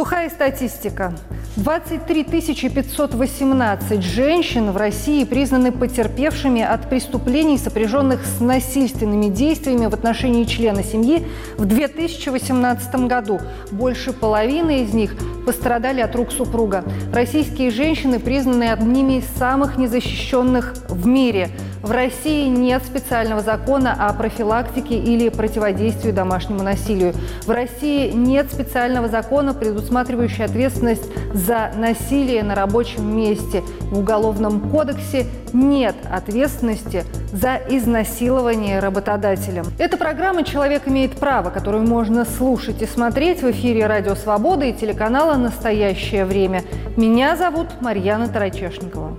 Сухая 0.00 0.30
статистика. 0.30 1.12
23 1.56 2.24
518 2.24 4.02
женщин 4.02 4.70
в 4.70 4.78
России 4.78 5.24
признаны 5.24 5.72
потерпевшими 5.72 6.62
от 6.62 6.88
преступлений, 6.88 7.58
сопряженных 7.58 8.24
с 8.24 8.40
насильственными 8.40 9.26
действиями 9.26 9.84
в 9.84 9.92
отношении 9.92 10.44
члена 10.44 10.82
семьи 10.82 11.26
в 11.58 11.66
2018 11.66 12.94
году. 13.08 13.40
Больше 13.72 14.14
половины 14.14 14.84
из 14.84 14.94
них 14.94 15.14
пострадали 15.44 16.00
от 16.00 16.14
рук 16.14 16.32
супруга. 16.32 16.84
Российские 17.12 17.70
женщины 17.70 18.18
признаны 18.18 18.70
одними 18.70 19.18
из 19.18 19.26
самых 19.38 19.76
незащищенных 19.76 20.74
в 20.88 21.06
мире– 21.06 21.48
в 21.82 21.92
России 21.92 22.46
нет 22.48 22.82
специального 22.84 23.40
закона 23.40 23.96
о 23.98 24.12
профилактике 24.12 24.98
или 24.98 25.30
противодействии 25.30 26.10
домашнему 26.10 26.62
насилию. 26.62 27.14
В 27.46 27.50
России 27.50 28.10
нет 28.10 28.52
специального 28.52 29.08
закона, 29.08 29.54
предусматривающего 29.54 30.44
ответственность 30.44 31.04
за 31.32 31.70
насилие 31.74 32.42
на 32.42 32.54
рабочем 32.54 33.16
месте. 33.16 33.62
В 33.90 33.98
Уголовном 34.00 34.70
кодексе 34.70 35.26
нет 35.54 35.96
ответственности 36.12 37.04
за 37.32 37.56
изнасилование 37.68 38.80
работодателем. 38.80 39.64
Эта 39.78 39.96
программа 39.96 40.42
«Человек 40.42 40.86
имеет 40.86 41.12
право», 41.12 41.50
которую 41.50 41.84
можно 41.84 42.24
слушать 42.24 42.82
и 42.82 42.86
смотреть 42.86 43.42
в 43.42 43.50
эфире 43.50 43.86
«Радио 43.86 44.14
Свобода» 44.14 44.66
и 44.66 44.72
телеканала 44.72 45.29
«Настоящее 45.36 46.24
время». 46.24 46.62
Меня 46.96 47.36
зовут 47.36 47.80
Марьяна 47.80 48.28
Тарачешникова. 48.28 49.16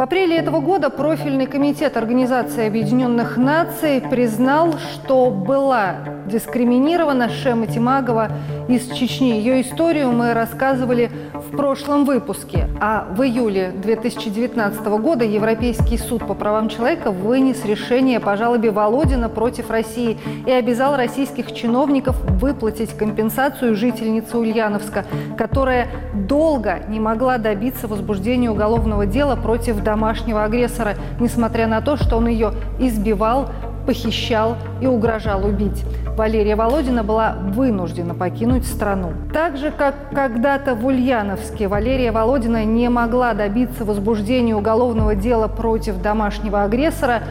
В 0.00 0.02
апреле 0.02 0.38
этого 0.38 0.60
года 0.60 0.88
профильный 0.88 1.44
комитет 1.44 1.98
Организации 1.98 2.66
Объединенных 2.66 3.36
Наций 3.36 4.00
признал, 4.00 4.78
что 4.78 5.30
была 5.30 5.96
дискриминирована 6.24 7.28
Шема 7.28 7.66
Тимагова 7.66 8.30
из 8.66 8.90
Чечни. 8.92 9.32
Ее 9.32 9.60
историю 9.60 10.10
мы 10.12 10.32
рассказывали 10.32 11.10
в 11.40 11.56
прошлом 11.56 12.04
выпуске. 12.04 12.68
А 12.80 13.06
в 13.10 13.22
июле 13.22 13.72
2019 13.82 14.86
года 15.00 15.24
Европейский 15.24 15.98
суд 15.98 16.26
по 16.26 16.34
правам 16.34 16.68
человека 16.68 17.10
вынес 17.10 17.64
решение 17.64 18.20
по 18.20 18.36
жалобе 18.36 18.70
Володина 18.70 19.28
против 19.28 19.70
России 19.70 20.18
и 20.46 20.50
обязал 20.50 20.96
российских 20.96 21.52
чиновников 21.52 22.20
выплатить 22.40 22.96
компенсацию 22.96 23.74
жительнице 23.74 24.36
Ульяновска, 24.38 25.04
которая 25.36 25.88
долго 26.14 26.80
не 26.88 27.00
могла 27.00 27.38
добиться 27.38 27.88
возбуждения 27.88 28.50
уголовного 28.50 29.06
дела 29.06 29.36
против 29.36 29.82
домашнего 29.82 30.44
агрессора, 30.44 30.94
несмотря 31.18 31.66
на 31.66 31.80
то, 31.80 31.96
что 31.96 32.16
он 32.16 32.28
ее 32.28 32.52
избивал, 32.78 33.48
похищал 33.90 34.56
и 34.80 34.86
угрожал 34.86 35.44
убить. 35.44 35.84
Валерия 36.16 36.54
Володина 36.54 37.02
была 37.02 37.32
вынуждена 37.32 38.14
покинуть 38.14 38.64
страну. 38.64 39.14
Так 39.34 39.56
же, 39.56 39.72
как 39.72 39.96
когда-то 40.14 40.76
в 40.76 40.86
Ульяновске 40.86 41.66
Валерия 41.66 42.12
Володина 42.12 42.64
не 42.64 42.88
могла 42.88 43.34
добиться 43.34 43.84
возбуждения 43.84 44.54
уголовного 44.54 45.16
дела 45.16 45.48
против 45.48 46.00
домашнего 46.00 46.62
агрессора, 46.62 47.24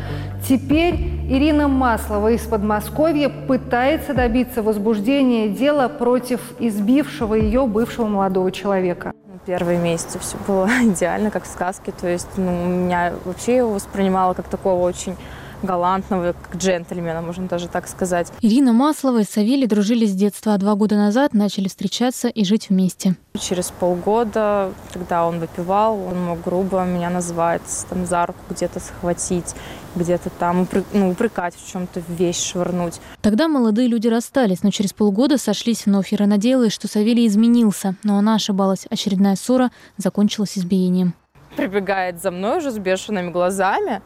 теперь 0.46 0.96
Ирина 1.30 1.70
Маслова 1.70 2.32
из 2.32 2.42
Подмосковья 2.42 3.30
пытается 3.30 4.14
добиться 4.14 4.62
возбуждения 4.62 5.48
дела 5.48 5.88
против 5.88 6.42
избившего 6.60 7.36
ее 7.36 7.68
бывшего 7.68 8.08
молодого 8.08 8.52
человека 8.52 9.14
первые 9.46 9.80
месяцы 9.80 10.20
все 10.20 10.38
было 10.46 10.68
идеально, 10.84 11.32
как 11.32 11.46
в 11.46 11.48
сказке. 11.48 11.92
То 11.92 12.08
есть 12.08 12.28
ну, 12.38 12.52
меня 12.68 13.14
вообще 13.26 13.58
его 13.58 13.72
воспринимала 13.72 14.36
как 14.36 14.48
такого 14.48 14.84
очень 14.84 15.16
галантного, 15.64 16.34
как 16.34 16.56
джентльмена, 16.56 17.22
можно 17.22 17.48
даже 17.48 17.68
так 17.68 17.88
сказать. 17.88 18.31
Ирина 18.42 18.74
Маслова 18.74 19.22
и 19.22 19.24
Савелий 19.24 19.68
дружили 19.68 20.06
с 20.06 20.14
детства, 20.14 20.53
а 20.53 20.58
два 20.58 20.75
года 20.75 20.96
назад 20.96 21.34
начали 21.34 21.68
встречаться 21.68 22.28
и 22.28 22.44
жить 22.44 22.70
вместе. 22.70 23.16
Через 23.40 23.72
полгода, 23.72 24.72
когда 24.94 25.25
он 25.25 25.40
выпивал, 25.40 26.00
он 26.00 26.24
мог 26.25 26.42
грубо 26.42 26.84
меня 26.86 27.09
назвать, 27.09 27.62
там 27.90 28.06
за 28.06 28.25
руку 28.25 28.40
где-то 28.50 28.80
схватить, 28.80 29.56
где-то 29.96 30.30
там 30.30 30.68
ну, 30.94 31.09
упрекать 31.09 31.56
в 31.56 31.72
чем-то, 31.72 32.02
вещь 32.08 32.52
швырнуть. 32.52 33.00
Тогда 33.22 33.48
молодые 33.48 33.88
люди 33.88 34.08
расстались, 34.08 34.64
но 34.64 34.72
через 34.72 34.94
полгода 34.94 35.38
сошлись 35.38 35.86
вновь. 35.86 36.14
Ира 36.14 36.25
надеялась, 36.25 36.74
что 36.74 36.88
Савелий 36.88 37.28
изменился, 37.28 37.96
но 38.03 38.18
она 38.18 38.36
ошибалась. 38.36 38.86
Очередная 38.90 39.36
ссора 39.36 39.72
закончилась 39.98 40.58
избиением. 40.58 41.14
Прибегает 41.56 42.22
за 42.22 42.31
мной 42.31 42.59
уже 42.59 42.72
с 42.72 42.78
бешеными 42.78 43.31
глазами, 43.31 44.02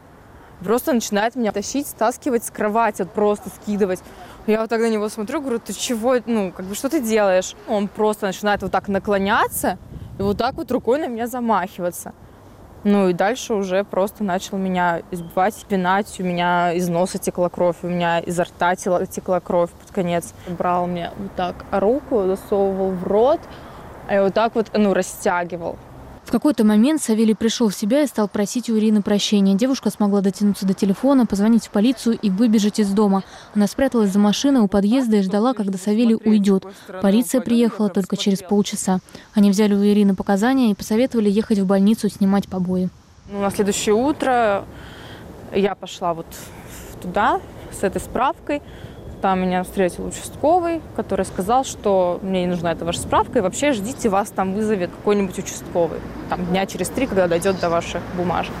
просто 0.64 0.92
начинает 0.92 1.36
меня 1.36 1.52
тащить, 1.52 1.86
стаскивать 1.86 2.44
с 2.44 2.50
кровати, 2.50 3.02
вот 3.02 3.12
просто 3.12 3.50
скидывать. 3.50 4.00
Я 4.46 4.60
вот 4.60 4.70
так 4.70 4.80
на 4.80 4.90
него 4.90 5.08
смотрю, 5.08 5.40
говорю, 5.40 5.58
ты 5.58 5.72
чего, 5.72 6.16
ну, 6.26 6.52
как 6.52 6.66
бы, 6.66 6.74
что 6.74 6.88
ты 6.88 7.00
делаешь? 7.00 7.54
Он 7.68 7.88
просто 7.88 8.26
начинает 8.26 8.62
вот 8.62 8.72
так 8.72 8.88
наклоняться 8.88 9.78
и 10.18 10.22
вот 10.22 10.38
так 10.38 10.54
вот 10.54 10.70
рукой 10.70 10.98
на 10.98 11.06
меня 11.06 11.26
замахиваться. 11.26 12.12
Ну 12.84 13.08
и 13.08 13.14
дальше 13.14 13.54
уже 13.54 13.82
просто 13.82 14.24
начал 14.24 14.58
меня 14.58 15.00
избивать, 15.10 15.54
пинать, 15.66 16.14
у 16.20 16.22
меня 16.22 16.72
из 16.72 16.86
носа 16.90 17.16
текла 17.16 17.48
кровь, 17.48 17.76
у 17.82 17.86
меня 17.86 18.18
изо 18.18 18.44
рта 18.44 18.76
текла 18.76 19.40
кровь 19.40 19.70
под 19.70 19.90
конец. 19.90 20.34
Брал 20.46 20.86
мне 20.86 21.10
вот 21.16 21.34
так 21.34 21.64
руку, 21.70 22.24
засовывал 22.26 22.90
в 22.90 23.04
рот, 23.04 23.40
и 24.12 24.18
вот 24.18 24.34
так 24.34 24.54
вот, 24.54 24.70
ну, 24.74 24.92
растягивал. 24.92 25.78
В 26.24 26.30
какой-то 26.30 26.64
момент 26.64 27.02
Савелий 27.02 27.34
пришел 27.34 27.68
в 27.68 27.74
себя 27.74 28.02
и 28.02 28.06
стал 28.06 28.28
просить 28.28 28.70
у 28.70 28.76
Ирины 28.76 29.02
прощения. 29.02 29.54
Девушка 29.54 29.90
смогла 29.90 30.20
дотянуться 30.20 30.66
до 30.66 30.74
телефона, 30.74 31.26
позвонить 31.26 31.66
в 31.66 31.70
полицию 31.70 32.18
и 32.20 32.30
выбежать 32.30 32.80
из 32.80 32.90
дома. 32.90 33.22
Она 33.54 33.66
спряталась 33.66 34.10
за 34.10 34.18
машиной 34.18 34.62
у 34.62 34.68
подъезда 34.68 35.18
и 35.18 35.22
ждала, 35.22 35.52
когда 35.52 35.78
Савелий 35.78 36.16
уйдет. 36.16 36.66
Полиция 37.02 37.40
приехала 37.40 37.88
только 37.90 38.16
через 38.16 38.40
полчаса. 38.40 39.00
Они 39.34 39.50
взяли 39.50 39.74
у 39.74 39.84
Ирины 39.84 40.14
показания 40.14 40.70
и 40.70 40.74
посоветовали 40.74 41.30
ехать 41.30 41.58
в 41.58 41.66
больницу 41.66 42.08
снимать 42.08 42.48
побои. 42.48 42.88
Ну, 43.30 43.40
на 43.40 43.50
следующее 43.50 43.94
утро 43.94 44.64
я 45.54 45.74
пошла 45.74 46.14
вот 46.14 46.26
туда 47.00 47.40
с 47.78 47.82
этой 47.82 48.00
справкой. 48.00 48.62
Там 49.24 49.40
меня 49.40 49.62
встретил 49.62 50.04
участковый, 50.04 50.82
который 50.96 51.24
сказал, 51.24 51.64
что 51.64 52.18
мне 52.20 52.42
не 52.42 52.46
нужна 52.46 52.72
эта 52.72 52.84
ваша 52.84 52.98
справка, 52.98 53.38
и 53.38 53.40
вообще 53.40 53.72
ждите, 53.72 54.10
вас 54.10 54.28
там 54.28 54.52
вызовет 54.52 54.90
какой-нибудь 54.90 55.38
участковый. 55.38 55.98
Там 56.28 56.44
дня 56.44 56.66
через 56.66 56.90
три, 56.90 57.06
когда 57.06 57.26
дойдет 57.26 57.58
до 57.58 57.70
ваших 57.70 58.02
бумажек. 58.18 58.52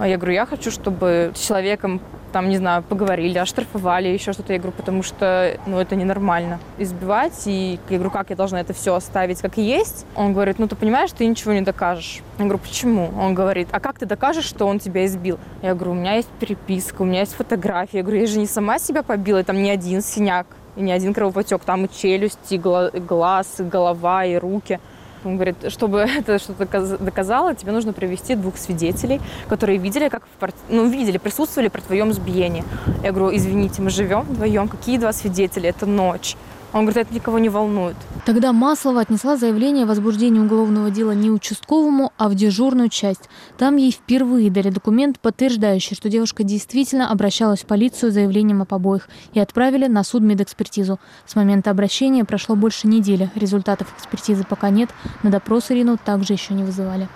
А 0.00 0.08
я 0.08 0.16
говорю, 0.16 0.32
я 0.32 0.44
хочу, 0.44 0.72
чтобы 0.72 1.30
человеком 1.36 2.00
там, 2.32 2.48
не 2.48 2.56
знаю, 2.56 2.82
поговорили, 2.82 3.38
оштрафовали, 3.38 4.08
еще 4.08 4.32
что-то. 4.32 4.52
Я 4.52 4.58
говорю, 4.58 4.76
потому 4.76 5.02
что, 5.02 5.58
ну, 5.66 5.78
это 5.78 5.96
ненормально. 5.96 6.58
Избивать, 6.78 7.42
и 7.46 7.80
я 7.88 7.96
говорю, 7.96 8.10
как 8.10 8.30
я 8.30 8.36
должна 8.36 8.60
это 8.60 8.72
все 8.72 8.94
оставить 8.94 9.40
как 9.40 9.56
есть? 9.56 10.06
Он 10.14 10.32
говорит, 10.32 10.58
ну, 10.58 10.68
ты 10.68 10.76
понимаешь, 10.76 11.10
ты 11.12 11.26
ничего 11.26 11.52
не 11.52 11.60
докажешь. 11.60 12.22
Я 12.38 12.44
говорю, 12.44 12.58
почему? 12.58 13.10
Он 13.18 13.34
говорит, 13.34 13.68
а 13.72 13.80
как 13.80 13.98
ты 13.98 14.06
докажешь, 14.06 14.44
что 14.44 14.66
он 14.66 14.78
тебя 14.78 15.06
избил? 15.06 15.38
Я 15.62 15.74
говорю, 15.74 15.92
у 15.92 15.94
меня 15.94 16.14
есть 16.14 16.28
переписка, 16.40 17.02
у 17.02 17.04
меня 17.04 17.20
есть 17.20 17.34
фотография. 17.34 17.98
Я 17.98 18.02
говорю, 18.02 18.20
я 18.20 18.26
же 18.26 18.38
не 18.38 18.46
сама 18.46 18.78
себя 18.78 19.02
побила, 19.02 19.42
там 19.44 19.62
не 19.62 19.70
один 19.70 20.02
синяк 20.02 20.46
и 20.76 20.80
не 20.82 20.92
один 20.92 21.14
кровопотек, 21.14 21.62
там 21.64 21.86
и 21.86 21.88
челюсть, 21.88 22.50
и 22.50 22.58
глаз, 22.58 23.60
и 23.60 23.62
голова, 23.62 24.24
и 24.24 24.36
руки. 24.36 24.80
Он 25.24 25.34
говорит, 25.34 25.56
чтобы 25.68 26.00
это 26.00 26.38
что-то 26.38 26.96
доказало, 26.98 27.54
тебе 27.54 27.72
нужно 27.72 27.92
привести 27.92 28.34
двух 28.34 28.56
свидетелей, 28.56 29.20
которые 29.48 29.78
видели, 29.78 30.08
как 30.08 30.22
в, 30.40 30.48
ну, 30.68 30.88
видели, 30.88 31.18
присутствовали 31.18 31.68
при 31.68 31.80
твоем 31.80 32.10
избиении. 32.10 32.64
Я 33.02 33.12
говорю, 33.12 33.36
извините, 33.36 33.82
мы 33.82 33.90
живем 33.90 34.20
вдвоем, 34.22 34.68
какие 34.68 34.98
два 34.98 35.12
свидетеля? 35.12 35.70
Это 35.70 35.86
ночь. 35.86 36.36
Он 36.72 36.84
говорит, 36.84 37.06
это 37.06 37.14
никого 37.14 37.38
не 37.38 37.48
волнует. 37.48 37.96
Тогда 38.26 38.52
Маслова 38.52 39.00
отнесла 39.00 39.36
заявление 39.36 39.84
о 39.84 39.86
возбуждении 39.86 40.38
уголовного 40.38 40.90
дела 40.90 41.12
не 41.12 41.30
участковому, 41.30 42.12
а 42.18 42.28
в 42.28 42.34
дежурную 42.34 42.90
часть. 42.90 43.28
Там 43.56 43.76
ей 43.76 43.90
впервые 43.90 44.50
дали 44.50 44.68
документ, 44.68 45.18
подтверждающий, 45.18 45.96
что 45.96 46.10
девушка 46.10 46.44
действительно 46.44 47.10
обращалась 47.10 47.60
в 47.60 47.66
полицию 47.66 48.10
с 48.10 48.14
заявлением 48.14 48.60
о 48.60 48.64
побоях 48.66 49.08
и 49.32 49.40
отправили 49.40 49.86
на 49.86 50.04
суд 50.04 50.22
медэкспертизу. 50.22 51.00
С 51.24 51.36
момента 51.36 51.70
обращения 51.70 52.24
прошло 52.24 52.54
больше 52.54 52.86
недели. 52.86 53.30
Результатов 53.34 53.92
экспертизы 53.96 54.44
пока 54.44 54.68
нет. 54.68 54.90
На 55.22 55.30
допрос 55.30 55.70
Ирину 55.70 55.96
также 55.96 56.34
еще 56.34 56.52
не 56.52 56.64
вызывали. 56.64 57.08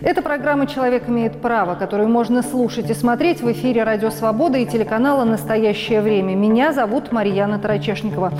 Это 0.00 0.22
программа 0.22 0.66
«Человек 0.66 1.08
имеет 1.08 1.42
право», 1.42 1.74
которую 1.74 2.08
можно 2.08 2.42
слушать 2.42 2.88
и 2.88 2.94
смотреть 2.94 3.42
в 3.42 3.52
эфире 3.52 3.84
«Радио 3.84 4.10
Свобода» 4.10 4.56
и 4.56 4.66
телеканала 4.66 5.24
«Настоящее 5.24 6.00
время». 6.00 6.34
Меня 6.34 6.72
зовут 6.72 7.12
Марьяна 7.12 7.58
Тарачешникова. 7.58 8.32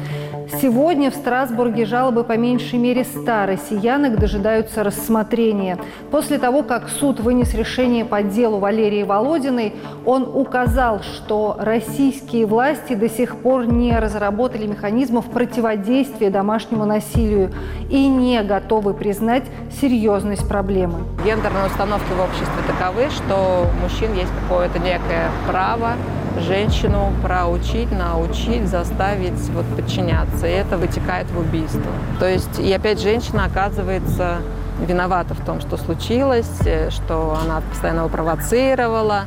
Сегодня 0.60 1.10
в 1.10 1.14
Страсбурге 1.14 1.84
жалобы 1.84 2.24
по 2.24 2.36
меньшей 2.36 2.78
мере 2.78 3.04
100 3.04 3.46
россиянок 3.46 4.18
дожидаются 4.18 4.82
рассмотрения. 4.82 5.78
После 6.10 6.38
того, 6.38 6.62
как 6.62 6.88
суд 6.88 7.20
вынес 7.20 7.54
решение 7.54 8.04
по 8.04 8.22
делу 8.22 8.58
Валерии 8.58 9.02
Володиной, 9.02 9.74
он 10.04 10.28
указал, 10.32 11.00
что 11.02 11.56
российские 11.58 12.46
власти 12.46 12.94
до 12.94 13.08
сих 13.08 13.36
пор 13.36 13.66
не 13.66 13.98
разработали 13.98 14.66
механизмов 14.66 15.26
противодействия 15.26 16.30
домашнему 16.30 16.84
насилию 16.84 17.52
и 17.90 18.06
не 18.06 18.42
готовы 18.42 18.94
признать 18.94 19.44
серьезность 19.80 20.48
проблемы. 20.48 21.00
Гендерные 21.24 21.66
установки 21.66 22.12
в 22.12 22.20
обществе 22.20 22.62
таковы, 22.66 23.10
что 23.10 23.66
у 23.70 23.82
мужчин 23.82 24.12
есть 24.14 24.32
какое-то 24.42 24.78
некое 24.78 25.30
право 25.48 25.94
женщину 26.40 27.12
проучить, 27.22 27.90
научить, 27.90 28.68
заставить 28.68 29.38
вот, 29.50 29.64
подчиняться. 29.76 30.46
И 30.46 30.50
это 30.50 30.76
вытекает 30.76 31.30
в 31.30 31.38
убийство. 31.38 31.92
То 32.18 32.28
есть, 32.28 32.58
и 32.58 32.72
опять 32.72 33.00
женщина 33.00 33.44
оказывается 33.44 34.38
виновата 34.80 35.34
в 35.34 35.44
том, 35.44 35.60
что 35.60 35.76
случилось, 35.76 36.60
э, 36.64 36.90
что 36.90 37.38
она 37.42 37.60
постоянно 37.60 38.00
его 38.00 38.08
провоцировала, 38.08 39.24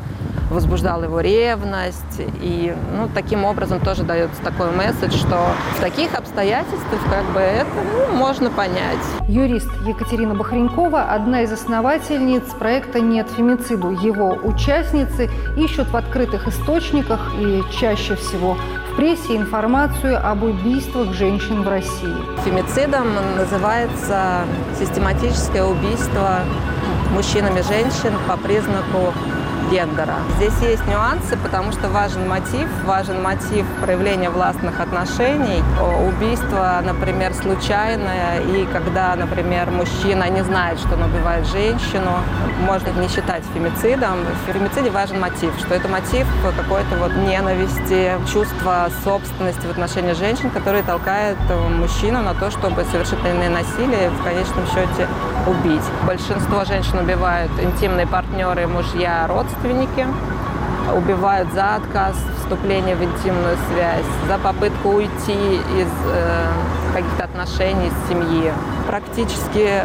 возбуждала 0.50 1.04
его 1.04 1.20
ревность. 1.20 2.22
И 2.42 2.76
ну, 2.96 3.10
таким 3.14 3.46
образом 3.46 3.80
тоже 3.80 4.04
дается 4.04 4.42
такой 4.42 4.72
месседж, 4.72 5.16
что 5.16 5.38
в 5.76 5.82
таких 5.82 6.14
обстоятельствах 6.16 7.02
как 7.10 7.26
бы 7.34 7.40
это 7.40 7.70
ну, 8.10 8.16
можно 8.16 8.50
понять. 8.50 8.98
Юрист 9.28 9.70
Екатерина 9.86 10.36
Бахренькова– 10.36 11.04
одна 11.12 11.42
из 11.42 11.52
основательниц 11.52 12.44
проекта 12.58 13.00
«Нет 13.00 13.28
фемициду». 13.36 13.92
Его 13.92 14.38
участницы 14.44 15.30
ищут 15.58 15.90
в 15.90 15.98
открытых 15.98 16.48
источниках 16.48 17.20
и 17.40 17.64
чаще 17.72 18.16
всего 18.16 18.58
в 18.92 18.96
прессе 18.96 19.36
информацию 19.36 20.18
об 20.26 20.44
убийствах 20.44 21.14
женщин 21.14 21.62
в 21.64 21.68
России. 21.68 22.16
Фемицидом 22.46 23.08
называется 23.38 24.42
систематическое 24.80 25.64
убийство 25.64 26.40
мужчинами 27.14 27.62
женщин 27.62 28.14
по 28.28 28.38
признаку 28.38 29.14
гендера. 29.70 30.16
Здесь 30.38 30.54
есть 30.62 30.86
нюансы, 30.88 31.38
потому 31.38 31.72
что 31.72 31.90
важен 31.90 32.28
мотив, 32.28 32.68
важен 32.86 33.22
мотив 33.22 33.66
проявления 33.82 34.30
властных 34.30 34.80
отношений. 34.80 35.64
Убийство, 36.08 36.82
например, 36.84 37.34
случайное, 37.34 38.40
и 38.42 38.66
когда, 38.72 39.16
например, 39.16 39.72
мужчина 39.72 40.30
не 40.30 40.44
знает, 40.44 40.80
что 40.80 40.96
он 40.96 41.04
убивает 41.04 41.46
женщину, 41.48 42.12
можно 42.66 42.90
не 43.00 43.08
считать 43.08 43.44
фемицидом. 43.54 44.20
В 44.48 44.54
фемициде 44.54 44.90
важен 44.90 45.20
мотив, 45.20 45.54
что 45.60 45.76
это 45.76 45.88
мотив 45.88 46.28
какой-то 46.44 46.96
вот 46.98 47.14
ненависти, 47.16 48.14
чувства 48.32 48.90
собственности 49.04 49.66
в 49.66 49.72
отношении 49.72 50.14
женщин, 50.14 50.50
который 50.50 50.84
толкает 50.84 51.38
мужчину 51.78 52.22
на 52.22 52.34
то, 52.34 52.52
чтобы 52.52 52.84
совершить 52.92 53.18
насилие 53.24 54.10
в 54.10 54.24
конечном 54.24 54.66
счете 54.68 55.08
убить. 55.46 55.84
Большинство 56.06 56.66
женщин 56.66 57.00
убивают 57.00 57.52
интимные 57.62 58.08
партнеры, 58.08 58.68
мужья, 58.68 59.28
родственники, 59.28 59.57
родственники 59.58 60.08
убивают 60.96 61.52
за 61.54 61.76
отказ 61.76 62.16
вступления 62.40 62.96
в 62.96 63.04
интимную 63.04 63.58
связь, 63.70 64.06
за 64.28 64.38
попытку 64.38 64.90
уйти 64.90 65.56
из 65.56 65.88
э, 66.06 66.48
каких-то 66.94 67.26
отношений 67.26 67.92
с 67.92 68.10
семьи. 68.10 68.54
Практически 68.88 69.84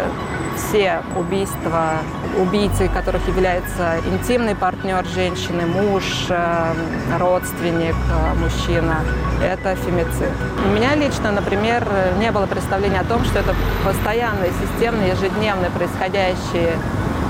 все 0.57 1.03
убийства, 1.17 1.95
убийцы 2.39 2.89
которых 2.89 3.27
является 3.27 3.97
интимный 4.07 4.55
партнер 4.55 5.05
женщины, 5.07 5.67
муж, 5.67 6.05
э, 6.29 6.75
родственник, 7.19 7.97
э, 7.97 8.35
мужчина, 8.39 8.99
это 9.43 9.75
фемицид. 9.75 10.31
У 10.65 10.77
меня 10.77 10.95
лично, 10.95 11.33
например, 11.33 11.85
не 12.21 12.31
было 12.31 12.47
представления 12.47 13.01
о 13.01 13.05
том, 13.05 13.25
что 13.25 13.41
это 13.41 13.55
постоянные, 13.85 14.53
системные, 14.63 15.11
ежедневно 15.11 15.69
происходящие 15.71 16.77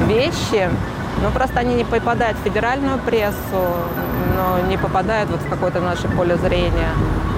вещи, 0.06 0.68
ну, 1.22 1.30
просто 1.30 1.60
они 1.60 1.74
не 1.76 1.84
попадают 1.84 2.36
в 2.38 2.42
федеральную 2.42 2.98
прессу, 2.98 3.62
но 4.36 4.68
не 4.68 4.76
попадают 4.76 5.30
вот 5.30 5.40
в 5.40 5.48
какое-то 5.48 5.80
наше 5.80 6.08
поле 6.08 6.36
зрения. 6.36 6.90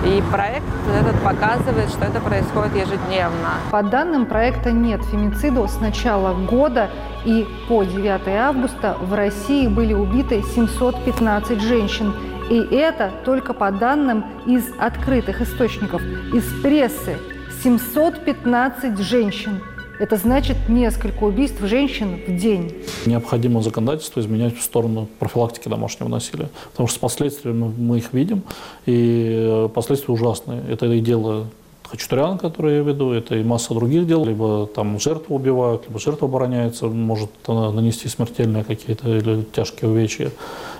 И 0.04 0.22
проект 0.30 0.66
этот 0.98 1.18
показывает, 1.22 1.88
что 1.90 2.04
это 2.04 2.20
происходит 2.20 2.74
ежедневно. 2.74 3.54
По 3.70 3.82
данным 3.82 4.26
проекта 4.26 4.70
«Нет 4.70 5.02
фемициду» 5.04 5.66
с 5.66 5.80
начала 5.80 6.34
года 6.34 6.90
и 7.24 7.46
по 7.68 7.84
9 7.84 8.28
августа 8.28 8.96
в 9.00 9.14
России 9.14 9.66
были 9.66 9.94
убиты 9.94 10.42
715 10.42 11.60
женщин. 11.60 12.12
И 12.50 12.58
это 12.58 13.10
только 13.24 13.54
по 13.54 13.70
данным 13.70 14.24
из 14.46 14.64
открытых 14.78 15.40
источников, 15.40 16.02
из 16.32 16.44
прессы. 16.62 17.16
715 17.62 18.98
женщин. 18.98 19.62
Это 19.98 20.16
значит 20.16 20.56
несколько 20.68 21.24
убийств 21.24 21.60
женщин 21.62 22.20
в 22.26 22.36
день. 22.36 22.74
Необходимо 23.06 23.62
законодательство 23.62 24.20
изменять 24.20 24.56
в 24.56 24.62
сторону 24.62 25.08
профилактики 25.18 25.68
домашнего 25.68 26.08
насилия, 26.08 26.48
потому 26.72 26.88
что 26.88 26.96
с 26.96 27.00
последствиями 27.00 27.72
мы 27.76 27.98
их 27.98 28.12
видим, 28.12 28.42
и 28.86 29.68
последствия 29.72 30.12
ужасные. 30.12 30.62
Это 30.68 30.86
и 30.86 31.00
дело 31.00 31.46
Хачатурян, 31.90 32.38
который 32.38 32.76
я 32.76 32.82
веду, 32.82 33.12
это 33.12 33.36
и 33.36 33.44
масса 33.44 33.74
других 33.74 34.06
дел. 34.06 34.24
Либо 34.24 34.66
там 34.66 34.98
жертву 34.98 35.36
убивают, 35.36 35.86
либо 35.86 36.00
жертва 36.00 36.28
обороняется, 36.28 36.86
может 36.86 37.30
нанести 37.46 38.08
смертельные 38.08 38.64
какие-то 38.64 39.08
или 39.08 39.42
тяжкие 39.42 39.90
увечья. 39.90 40.30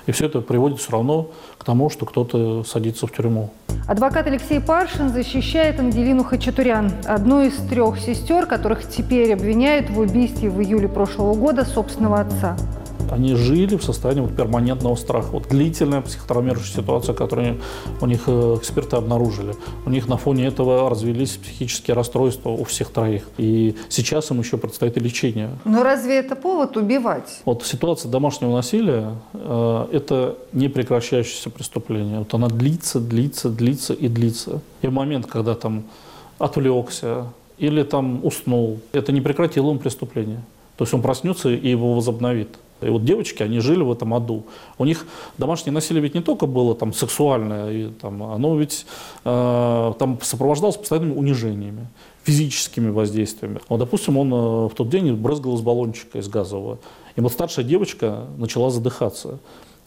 И 0.07 0.13
все 0.13 0.27
это 0.27 0.41
приводит 0.41 0.79
все 0.79 0.93
равно 0.93 1.29
к 1.59 1.65
тому, 1.65 1.91
что 1.91 2.07
кто-то 2.07 2.65
садится 2.65 3.07
в 3.07 3.13
тюрьму. 3.13 3.51
Адвокат 3.87 4.27
Алексей 4.27 4.61
Паршин 4.61 5.11
защищает 5.11 5.79
Ангелину 5.79 6.25
Хачатурян, 6.25 6.91
одну 7.05 7.43
из 7.43 7.55
трех 7.69 7.99
сестер, 7.99 8.47
которых 8.47 8.89
теперь 8.89 9.33
обвиняют 9.33 9.91
в 9.91 9.99
убийстве 9.99 10.51
в 10.51 10.61
июле 10.61 10.89
прошлого 10.89 11.35
года 11.35 11.65
собственного 11.65 12.21
отца 12.21 12.57
они 13.15 13.35
жили 13.37 13.77
в 13.77 13.85
состоянии 13.85 14.23
вот 14.23 14.37
перманентного 14.37 14.97
страха. 14.97 15.29
Вот 15.31 15.49
длительная 15.49 16.01
психотравмирующая 16.01 16.83
ситуация, 16.83 17.15
которую 17.15 17.61
у 18.01 18.07
них 18.07 18.23
э, 18.27 18.57
эксперты 18.59 18.97
обнаружили. 18.97 19.55
У 19.87 19.91
них 19.91 20.09
на 20.09 20.17
фоне 20.17 20.47
этого 20.47 20.91
развелись 20.91 21.31
психические 21.31 21.95
расстройства 21.95 22.51
у 22.51 22.65
всех 22.65 22.91
троих. 22.91 23.23
И 23.39 23.77
сейчас 23.89 24.31
им 24.33 24.41
еще 24.41 24.57
предстоит 24.57 24.97
и 24.97 25.01
лечение. 25.01 25.51
Но 25.65 25.85
разве 25.85 26.17
это 26.19 26.35
повод 26.35 26.77
убивать? 26.77 27.41
Вот 27.45 27.65
ситуация 27.65 28.11
домашнего 28.11 28.53
насилия 28.53 29.15
э,– 29.33 29.87
это 29.93 30.37
не 30.53 30.69
прекращающееся 30.69 31.51
преступление. 31.51 32.19
Вот 32.19 32.35
она 32.35 32.49
длится, 32.49 32.99
длится, 32.99 33.49
длится 33.49 33.95
и 33.95 34.09
длится. 34.09 34.61
И 34.83 34.89
в 34.89 34.93
момент, 34.93 35.27
когда 35.27 35.55
там 35.55 35.85
отвлекся 36.39 37.27
или 37.59 37.85
там 37.85 38.25
уснул, 38.25 38.81
это 38.93 39.13
не 39.13 39.21
прекратило 39.21 39.71
им 39.71 39.79
преступление. 39.79 40.41
То 40.77 40.83
есть 40.83 40.95
он 40.95 41.03
проснется 41.03 41.51
и 41.51 41.69
его 41.69 41.95
возобновит. 41.95 42.49
И 42.85 42.91
вот 42.91 43.05
девочки, 43.05 43.43
они 43.43 43.61
жили 43.61 43.83
в 43.83 43.91
этом 43.91 44.15
аду. 44.15 44.45
У 44.79 44.85
них 44.85 45.07
домашнее 45.39 45.73
насилие 45.73 46.03
ведь 46.03 46.15
не 46.15 46.21
только 46.21 46.47
было 46.47 46.75
там 46.75 46.93
сексуальное, 46.93 47.71
и, 47.73 47.91
там, 47.91 48.23
оно 48.23 48.57
ведь 48.57 48.87
э, 49.25 49.93
там 49.99 50.19
сопровождалось 50.23 50.77
постоянными 50.77 51.15
унижениями, 51.15 51.89
физическими 52.23 52.91
воздействиями. 52.91 53.61
Вот, 53.69 53.79
допустим, 53.79 54.19
он 54.19 54.33
э, 54.33 54.69
в 54.69 54.73
тот 54.75 54.89
день 54.89 55.13
брызгал 55.15 55.55
из 55.57 55.61
баллончика, 55.61 56.19
из 56.19 56.29
газового. 56.29 56.79
И 57.17 57.21
вот 57.21 57.33
старшая 57.33 57.65
девочка 57.65 58.27
начала 58.37 58.71
задыхаться. 58.71 59.39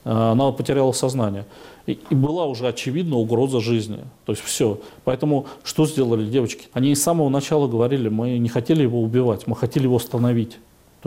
Э, 0.03 0.31
она 0.31 0.51
потеряла 0.51 0.91
сознание. 0.91 1.45
И, 1.85 1.99
и 2.09 2.15
была 2.15 2.45
уже 2.45 2.67
очевидна 2.67 3.17
угроза 3.17 3.59
жизни. 3.59 3.99
То 4.25 4.33
есть 4.33 4.43
все. 4.43 4.79
Поэтому 5.03 5.47
что 5.63 5.85
сделали 5.85 6.25
девочки? 6.29 6.67
Они 6.73 6.93
с 6.95 7.03
самого 7.03 7.29
начала 7.29 7.67
говорили, 7.67 8.09
мы 8.09 8.37
не 8.37 8.49
хотели 8.49 8.83
его 8.83 9.01
убивать, 9.01 9.47
мы 9.47 9.55
хотели 9.55 9.83
его 9.83 9.97
остановить. 9.97 10.57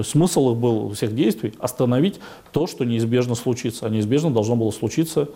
То 0.01 0.03
есть 0.03 0.13
смысл 0.13 0.53
их 0.53 0.57
был 0.57 0.87
у 0.87 0.89
всех 0.95 1.15
действий 1.15 1.53
остановить 1.59 2.21
то, 2.53 2.67
что 2.67 2.85
неизбежно 2.87 3.35
случится. 3.35 3.85
А 3.85 3.91
неизбежно 3.91 4.31
должно 4.31 4.57
было 4.57 4.71
случиться 4.71 5.29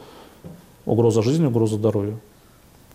угроза 0.87 1.23
жизни, 1.23 1.44
угроза 1.44 1.75
здоровью. 1.75 2.18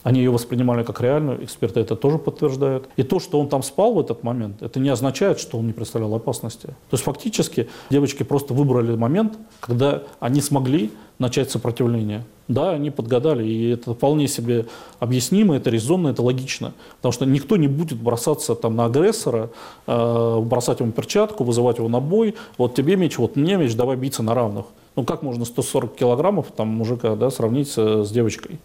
Они 0.03 0.19
ее 0.19 0.31
воспринимали 0.31 0.83
как 0.83 1.01
реальную, 1.01 1.43
эксперты 1.43 1.81
это 1.81 1.95
тоже 1.95 2.17
подтверждают. 2.17 2.87
И 2.95 3.03
то, 3.03 3.19
что 3.19 3.39
он 3.39 3.49
там 3.49 3.63
спал 3.63 3.93
в 3.93 3.99
этот 3.99 4.23
момент, 4.23 4.61
это 4.61 4.79
не 4.79 4.89
означает, 4.89 5.39
что 5.39 5.57
он 5.57 5.67
не 5.67 5.73
представлял 5.73 6.13
опасности. 6.15 6.67
То 6.67 6.93
есть 6.93 7.03
фактически 7.03 7.67
девочки 7.89 8.23
просто 8.23 8.53
выбрали 8.53 8.95
момент, 8.95 9.37
когда 9.59 10.03
они 10.19 10.39
смогли 10.39 10.91
начать 11.17 11.51
сопротивление. 11.51 12.23
Да, 12.47 12.71
они 12.71 12.89
подгадали, 12.89 13.45
и 13.45 13.69
это 13.71 13.93
вполне 13.93 14.27
себе 14.27 14.65
объяснимо, 14.99 15.55
это 15.55 15.69
резонно, 15.69 16.07
это 16.07 16.23
логично. 16.23 16.73
Потому 16.95 17.11
что 17.11 17.25
никто 17.25 17.57
не 17.57 17.67
будет 17.67 18.01
бросаться 18.01 18.55
там 18.55 18.75
на 18.75 18.85
агрессора, 18.85 19.51
э, 19.85 20.39
бросать 20.39 20.79
ему 20.79 20.91
перчатку, 20.91 21.43
вызывать 21.43 21.77
его 21.77 21.89
на 21.89 21.99
бой. 21.99 22.35
Вот 22.57 22.73
тебе 22.73 22.95
меч, 22.95 23.19
вот 23.19 23.35
мне 23.35 23.57
меч, 23.57 23.75
давай 23.75 23.97
биться 23.97 24.23
на 24.23 24.33
равных. 24.33 24.65
Ну 24.95 25.03
как 25.03 25.21
можно 25.21 25.45
140 25.45 25.93
килограммов 25.93 26.47
там 26.55 26.69
мужика 26.69 27.15
да, 27.15 27.29
сравнить 27.29 27.69
с, 27.69 28.03
с 28.05 28.09
девочкой? 28.09 28.59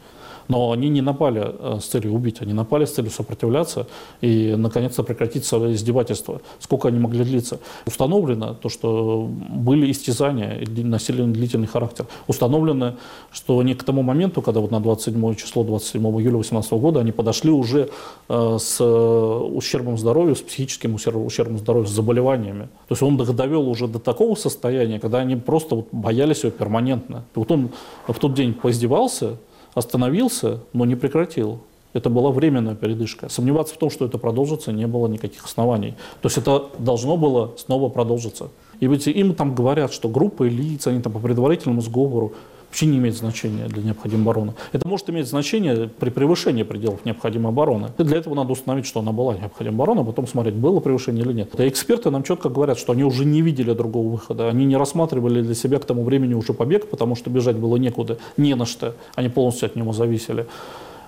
Но 0.48 0.72
они 0.72 0.88
не 0.88 1.00
напали 1.00 1.42
э, 1.44 1.78
с 1.80 1.86
целью 1.86 2.12
убить, 2.12 2.40
они 2.40 2.52
напали 2.52 2.84
с 2.84 2.92
целью 2.92 3.10
сопротивляться 3.10 3.86
и, 4.20 4.54
наконец-то, 4.56 5.02
прекратить 5.02 5.44
издевательство. 5.44 6.40
Сколько 6.60 6.88
они 6.88 6.98
могли 6.98 7.24
длиться? 7.24 7.60
Установлено 7.86 8.54
то, 8.54 8.68
что 8.68 9.28
были 9.28 9.90
истязания 9.90 10.58
и 10.58 10.84
носили 10.84 11.22
длительный 11.22 11.66
характер. 11.66 12.06
Установлено, 12.26 12.94
что 13.32 13.58
они 13.58 13.74
к 13.74 13.84
тому 13.84 14.02
моменту, 14.02 14.42
когда 14.42 14.60
вот 14.60 14.70
на 14.70 14.80
27 14.80 15.34
число, 15.34 15.64
27 15.64 16.02
июля 16.02 16.32
2018 16.32 16.72
года, 16.72 17.00
они 17.00 17.12
подошли 17.12 17.50
уже 17.50 17.88
э, 18.28 18.56
с 18.60 18.84
ущербом 18.84 19.98
здоровью, 19.98 20.36
с 20.36 20.40
психическим 20.40 20.94
ущербом 20.94 21.58
здоровью, 21.58 21.86
с 21.86 21.90
заболеваниями. 21.90 22.68
То 22.88 22.92
есть 22.92 23.02
он 23.02 23.20
их 23.20 23.34
довел 23.34 23.68
уже 23.68 23.88
до 23.88 23.98
такого 23.98 24.34
состояния, 24.34 25.00
когда 25.00 25.18
они 25.18 25.36
просто 25.36 25.76
вот 25.76 25.88
боялись 25.92 26.44
его 26.44 26.50
перманентно. 26.50 27.24
И 27.34 27.38
вот 27.38 27.50
он 27.50 27.70
в 28.06 28.18
тот 28.18 28.34
день 28.34 28.54
поиздевался, 28.54 29.36
остановился, 29.74 30.60
но 30.72 30.84
не 30.84 30.96
прекратил. 30.96 31.60
Это 31.92 32.10
была 32.10 32.30
временная 32.30 32.74
передышка. 32.74 33.28
Сомневаться 33.28 33.74
в 33.74 33.78
том, 33.78 33.88
что 33.88 34.04
это 34.04 34.18
продолжится, 34.18 34.72
не 34.72 34.86
было 34.86 35.06
никаких 35.06 35.44
оснований. 35.44 35.94
То 36.22 36.26
есть 36.26 36.38
это 36.38 36.64
должно 36.78 37.16
было 37.16 37.52
снова 37.56 37.88
продолжиться. 37.88 38.48
И 38.80 38.88
ведь 38.88 39.06
им 39.06 39.34
там 39.34 39.54
говорят, 39.54 39.92
что 39.92 40.08
группы 40.08 40.48
лиц, 40.48 40.86
они 40.88 41.00
там 41.00 41.12
по 41.12 41.20
предварительному 41.20 41.80
сговору, 41.80 42.32
вообще 42.74 42.86
не 42.86 42.98
имеет 42.98 43.14
значения 43.14 43.68
для 43.68 43.84
необходимой 43.84 44.24
обороны. 44.24 44.54
Это 44.72 44.88
может 44.88 45.08
иметь 45.08 45.28
значение 45.28 45.88
при 45.88 46.10
превышении 46.10 46.64
пределов 46.64 47.04
необходимой 47.04 47.52
обороны. 47.52 47.90
И 47.98 48.02
для 48.02 48.18
этого 48.18 48.34
надо 48.34 48.50
установить, 48.50 48.84
что 48.84 48.98
она 48.98 49.12
была 49.12 49.34
необходима 49.34 49.76
оборона, 49.76 50.00
а 50.00 50.04
потом 50.04 50.26
смотреть, 50.26 50.56
было 50.56 50.80
превышение 50.80 51.24
или 51.24 51.32
нет. 51.32 51.60
И 51.60 51.68
эксперты 51.68 52.10
нам 52.10 52.24
четко 52.24 52.48
говорят, 52.48 52.76
что 52.76 52.92
они 52.92 53.04
уже 53.04 53.24
не 53.24 53.42
видели 53.42 53.72
другого 53.74 54.08
выхода. 54.08 54.48
Они 54.48 54.64
не 54.64 54.76
рассматривали 54.76 55.40
для 55.40 55.54
себя 55.54 55.78
к 55.78 55.84
тому 55.84 56.02
времени 56.02 56.34
уже 56.34 56.52
побег, 56.52 56.90
потому 56.90 57.14
что 57.14 57.30
бежать 57.30 57.56
было 57.56 57.76
некуда, 57.76 58.18
не 58.36 58.56
на 58.56 58.66
что. 58.66 58.96
Они 59.14 59.28
полностью 59.28 59.66
от 59.66 59.76
него 59.76 59.92
зависели 59.92 60.46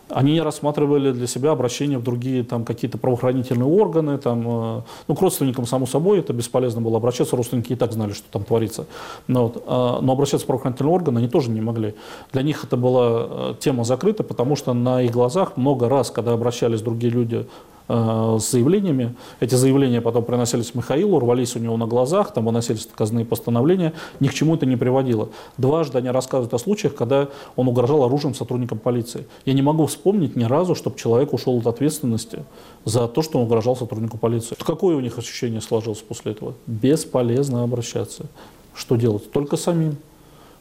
они 0.09 0.35
не 0.35 0.41
рассматривали 0.41 1.13
для 1.13 1.27
себя 1.27 1.51
обращение 1.51 1.99
в 1.99 2.03
другие 2.03 2.45
там, 2.45 2.65
какие-то 2.65 2.99
правоохранительные 2.99 3.67
органы. 3.67 4.19
Там, 4.19 4.45
э, 4.47 4.83
ну, 5.09 5.15
к 5.15 5.21
родственникам, 5.21 5.67
само 5.67 5.87
собой, 5.87 6.21
это 6.21 6.33
бесполезно 6.33 6.81
было 6.81 6.99
обращаться. 6.99 7.37
Родственники 7.37 7.73
и 7.73 7.77
так 7.77 7.93
знали, 7.93 8.13
что 8.13 8.25
там 8.31 8.45
творится. 8.45 8.87
Но, 9.27 9.49
вот, 9.49 9.57
э, 9.67 9.99
но 10.03 10.13
обращаться 10.13 10.45
в 10.45 10.47
правоохранительные 10.47 10.95
органы 10.95 11.19
они 11.19 11.29
тоже 11.29 11.51
не 11.51 11.61
могли. 11.61 11.95
Для 12.33 12.43
них 12.43 12.65
это 12.65 12.77
была 12.77 13.27
э, 13.29 13.55
тема 13.59 13.85
закрыта, 13.85 14.23
потому 14.23 14.55
что 14.55 14.75
на 14.75 15.03
их 15.03 15.11
глазах 15.11 15.57
много 15.57 15.89
раз, 15.89 16.11
когда 16.11 16.33
обращались 16.33 16.83
другие 16.83 17.13
люди 17.13 17.47
Э, 17.89 18.39
с 18.41 18.51
заявлениями. 18.51 19.15
Эти 19.39 19.55
заявления 19.55 20.01
потом 20.01 20.25
приносились 20.25 20.75
Михаилу, 20.75 21.21
рвались 21.21 21.55
у 21.55 21.61
него 21.61 21.77
на 21.77 21.87
глазах, 21.87 22.33
там 22.33 22.47
выносились 22.47 22.85
отказные 22.87 23.25
постановления. 23.25 23.93
Ни 24.19 24.27
к 24.27 24.35
чему 24.35 24.57
это 24.57 24.67
не 24.67 24.77
приводило. 24.77 25.29
Дважды 25.57 25.99
они 25.99 26.11
рассказывают 26.11 26.53
о 26.53 26.59
случаях, 26.59 26.97
когда 26.97 27.29
он 27.55 27.69
угрожал 27.69 28.03
оружием 28.03 28.35
сотрудникам 28.35 28.79
полиции. 28.79 29.27
Я 29.45 29.53
не 29.53 29.63
могу 29.63 29.87
вспомнить 29.87 30.35
ни 30.35 30.45
разу, 30.45 30.75
чтобы 30.75 30.99
человек 30.99 31.33
ушел 31.33 31.59
от 31.59 31.67
ответственности 31.69 32.45
за 32.85 33.07
то, 33.07 33.23
что 33.23 33.39
он 33.39 33.45
угрожал 33.45 33.77
сотруднику 33.77 34.19
полиции. 34.19 34.57
Какое 34.59 34.97
у 34.97 35.01
них 35.01 35.17
ощущение 35.19 35.61
сложилось 35.61 36.01
после 36.01 36.33
этого? 36.33 36.55
Бесполезно 36.67 37.63
обращаться. 37.63 38.27
Что 38.75 38.97
делать? 38.97 39.31
Только 39.31 39.57
самим. 39.57 39.97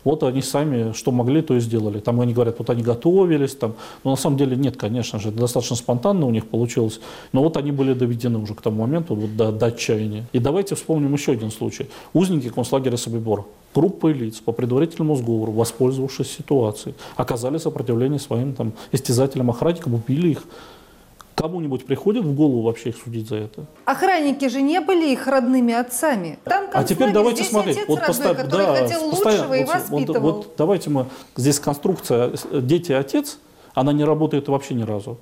Вот 0.06 0.24
они 0.24 0.42
сами 0.42 0.94
что 0.94 1.12
могли, 1.12 1.42
то 1.42 1.56
и 1.56 1.60
сделали. 1.60 2.00
Там 2.00 2.22
они 2.22 2.34
говорят, 2.34 2.60
вот 2.60 2.70
они 2.70 2.84
готовились, 2.84 3.56
там. 3.56 3.74
но 4.06 4.12
на 4.12 4.16
самом 4.16 4.38
деле 4.38 4.56
нет, 4.56 4.78
конечно 4.78 5.20
же, 5.20 5.32
достаточно 5.32 5.76
спонтанно 5.76 6.26
у 6.26 6.32
них 6.32 6.48
получилось. 6.48 7.02
Но 7.34 7.44
вот 7.44 7.58
они 7.58 7.72
были 7.72 7.94
доведены 7.94 8.40
уже 8.40 8.54
к 8.54 8.62
тому 8.62 8.82
моменту 8.82 9.16
вот, 9.16 9.36
до, 9.36 9.52
до 9.52 9.66
отчаяния. 9.66 10.26
И 10.32 10.40
давайте 10.40 10.76
вспомним 10.76 11.14
еще 11.14 11.34
один 11.34 11.52
случай. 11.52 11.88
Узники 12.14 12.50
концлагеря 12.50 12.96
Собибор 12.96 13.46
группой 13.76 14.14
лиц 14.14 14.38
по 14.38 14.54
предварительному 14.54 15.16
сговору, 15.18 15.52
воспользовавшись 15.52 16.32
ситуацией, 16.32 16.96
оказали 17.18 17.58
сопротивление 17.58 18.20
своим 18.20 18.54
там, 18.54 18.72
истязателям, 18.94 19.50
охранникам, 19.50 19.96
убили 19.96 20.30
их. 20.30 20.44
Кому-нибудь 21.36 21.86
приходит 21.86 22.24
в 22.24 22.34
голову 22.34 22.62
вообще 22.62 22.90
их 22.90 22.98
судить 22.98 23.28
за 23.28 23.36
это? 23.36 23.66
Охранники 23.84 24.48
же 24.48 24.62
не 24.62 24.80
были 24.80 25.12
их 25.12 25.28
родными 25.28 25.74
отцами. 25.74 26.40
Там 26.46 26.66
а 26.74 26.84
теперь 26.86 27.12
давайте 27.12 27.44
смотреть. 27.44 27.78
Отец 27.78 27.88
вот 27.90 28.00
родной, 28.00 28.36
который 28.36 28.66
да, 28.66 28.76
хотел 28.76 29.06
лучшего 29.06 29.54
и 29.54 29.64
воспитывал. 29.66 30.20
Вот, 30.22 30.36
вот 30.36 30.54
давайте 30.58 30.90
мы... 30.90 31.08
Здесь 31.36 31.60
конструкция 31.60 32.32
дети 32.54 32.92
и 32.92 32.96
отец, 32.96 33.38
она 33.74 33.92
не 33.92 34.06
работает 34.06 34.48
вообще 34.48 34.76
ни 34.76 34.84
разу. 34.84 35.18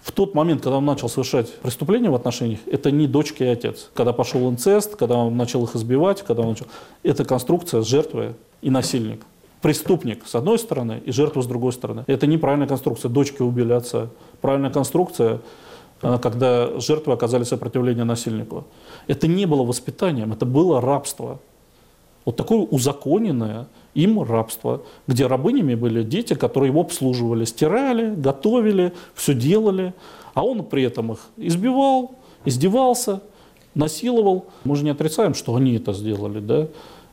В 0.00 0.10
тот 0.10 0.34
момент, 0.34 0.62
когда 0.62 0.78
он 0.78 0.84
начал 0.84 1.08
совершать 1.08 1.54
преступления 1.58 2.10
в 2.10 2.16
отношениях, 2.16 2.58
это 2.66 2.90
не 2.90 3.06
дочка 3.06 3.44
и 3.44 3.46
отец. 3.46 3.88
Когда 3.94 4.12
пошел 4.12 4.50
инцест, 4.50 4.96
когда 4.96 5.16
он 5.16 5.36
начал 5.36 5.62
их 5.62 5.76
избивать, 5.76 6.22
когда 6.22 6.42
он 6.42 6.50
начал... 6.50 6.66
Это 7.04 7.24
конструкция 7.24 7.82
с 7.82 7.86
жертвой 7.86 8.34
и 8.62 8.70
насильник 8.70 9.24
преступник 9.62 10.26
с 10.26 10.34
одной 10.34 10.58
стороны 10.58 11.00
и 11.06 11.12
жертва 11.12 11.40
с 11.40 11.46
другой 11.46 11.72
стороны. 11.72 12.04
Это 12.08 12.26
неправильная 12.26 12.66
конструкция. 12.66 13.08
Дочки 13.08 13.40
убили 13.42 13.72
отца. 13.72 14.08
Правильная 14.40 14.70
конструкция, 14.70 15.40
э, 16.02 16.18
когда 16.20 16.78
жертвы 16.80 17.12
оказали 17.12 17.44
сопротивление 17.44 18.04
насильнику. 18.04 18.64
Это 19.06 19.28
не 19.28 19.46
было 19.46 19.62
воспитанием, 19.62 20.32
это 20.32 20.44
было 20.44 20.80
рабство. 20.80 21.38
Вот 22.24 22.36
такое 22.36 22.58
узаконенное 22.58 23.68
им 23.94 24.22
рабство, 24.22 24.82
где 25.06 25.26
рабынями 25.26 25.74
были 25.74 26.02
дети, 26.02 26.34
которые 26.34 26.70
его 26.70 26.80
обслуживали, 26.80 27.44
стирали, 27.44 28.14
готовили, 28.14 28.92
все 29.14 29.34
делали, 29.34 29.94
а 30.34 30.44
он 30.44 30.64
при 30.64 30.82
этом 30.82 31.12
их 31.12 31.18
избивал, 31.36 32.16
издевался, 32.44 33.22
насиловал. 33.74 34.46
Мы 34.64 34.76
же 34.76 34.84
не 34.84 34.90
отрицаем, 34.90 35.34
что 35.34 35.54
они 35.54 35.74
это 35.74 35.92
сделали, 35.92 36.40
да? 36.40 36.68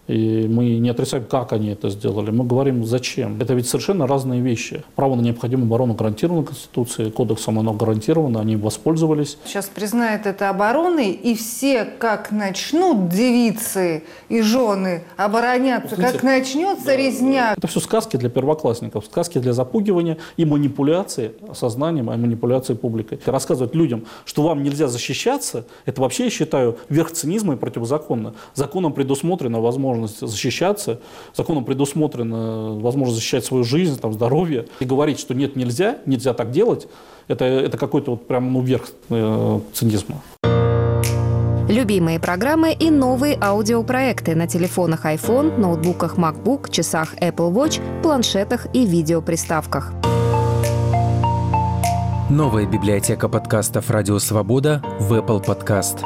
И 0.10 0.48
мы 0.48 0.80
не 0.80 0.90
отрицаем, 0.90 1.24
как 1.24 1.54
они 1.54 1.70
это 1.70 1.90
сделали. 1.92 2.32
Мы 2.32 2.44
говорим, 2.44 2.84
зачем. 2.84 3.40
Это 3.40 3.54
ведь 3.54 3.68
совершенно 3.68 4.08
разные 4.08 4.42
вещи. 4.42 4.84
Право 4.96 5.14
на 5.14 5.22
необходимую 5.22 5.68
оборону 5.68 5.94
гарантировано 5.94 6.44
Конституцией, 6.44 7.12
кодексом 7.12 7.60
оно 7.60 7.74
гарантировано, 7.74 8.42
они 8.42 8.56
воспользовались. 8.56 9.38
Сейчас 9.46 9.68
признают 9.68 10.26
это 10.26 10.50
обороной, 10.50 11.12
и 11.12 11.36
все, 11.36 11.86
как 11.86 12.32
начнут 12.32 13.10
девицы 13.10 14.04
и 14.30 14.42
жены 14.42 15.04
обороняться, 15.16 15.94
Смотрите, 15.94 16.14
как 16.14 16.24
начнется 16.24 16.86
да, 16.86 16.96
резня. 16.96 17.54
Это 17.56 17.68
все 17.68 17.80
сказки 17.80 18.18
для 18.18 18.30
первоклассников, 18.30 19.06
сказки 19.06 19.38
для 19.38 19.54
запугивания 19.54 20.18
и 20.38 20.46
манипуляции 20.46 21.34
сознанием, 21.54 22.12
и 22.12 22.18
манипуляции 22.18 22.74
публикой. 22.74 23.20
Рассказывать 23.28 23.76
людям, 23.76 24.06
что 24.26 24.42
вам 24.42 24.64
нельзя 24.64 24.88
защищаться, 24.88 25.66
это 25.86 26.02
вообще, 26.02 26.24
я 26.26 26.30
считаю, 26.32 26.80
верх 26.90 27.12
цинизма 27.12 27.54
и 27.54 27.58
противозаконно. 27.58 28.34
Законом 28.56 28.94
предусмотрена 28.94 29.62
возможность 29.62 29.99
возможность 30.02 30.20
защищаться, 30.20 31.00
законом 31.36 31.66
предусмотрена 31.66 32.80
возможность 32.80 33.20
защищать 33.20 33.46
свою 33.46 33.64
жизнь, 33.64 34.00
там, 34.00 34.14
здоровье. 34.14 34.68
И 34.80 34.86
говорить, 34.86 35.20
что 35.20 35.34
нет, 35.34 35.56
нельзя, 35.56 35.98
нельзя 36.06 36.34
так 36.34 36.52
делать, 36.52 36.88
это, 37.28 37.46
это 37.46 37.78
какой-то 37.78 38.12
вот 38.12 38.28
прям 38.28 38.52
ну, 38.54 38.62
верх 38.62 38.90
э, 39.10 39.60
цинизма. 39.74 40.22
Любимые 41.70 42.20
программы 42.20 42.74
и 42.74 42.90
новые 42.90 43.38
аудиопроекты 43.40 44.34
на 44.34 44.48
телефонах 44.48 45.06
iPhone, 45.06 45.60
ноутбуках 45.60 46.18
MacBook, 46.18 46.72
часах 46.72 47.14
Apple 47.18 47.54
Watch, 47.54 47.80
планшетах 48.02 48.66
и 48.74 48.88
видеоприставках. 48.88 49.94
Новая 52.30 52.66
библиотека 52.66 53.30
подкастов 53.30 53.90
«Радио 53.90 54.18
Свобода» 54.20 54.84
в 55.00 55.14
Apple 55.14 55.44
Podcast. 55.44 56.00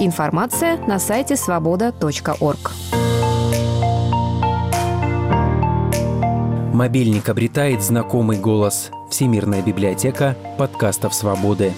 Информация 0.00 0.78
на 0.86 0.98
сайте 0.98 1.36
свобода.орг. 1.36 2.97
Мобильник 6.78 7.28
обретает 7.28 7.82
знакомый 7.82 8.38
голос. 8.38 8.92
Всемирная 9.10 9.62
библиотека 9.62 10.36
подкастов 10.58 11.12
«Свободы». 11.12 11.72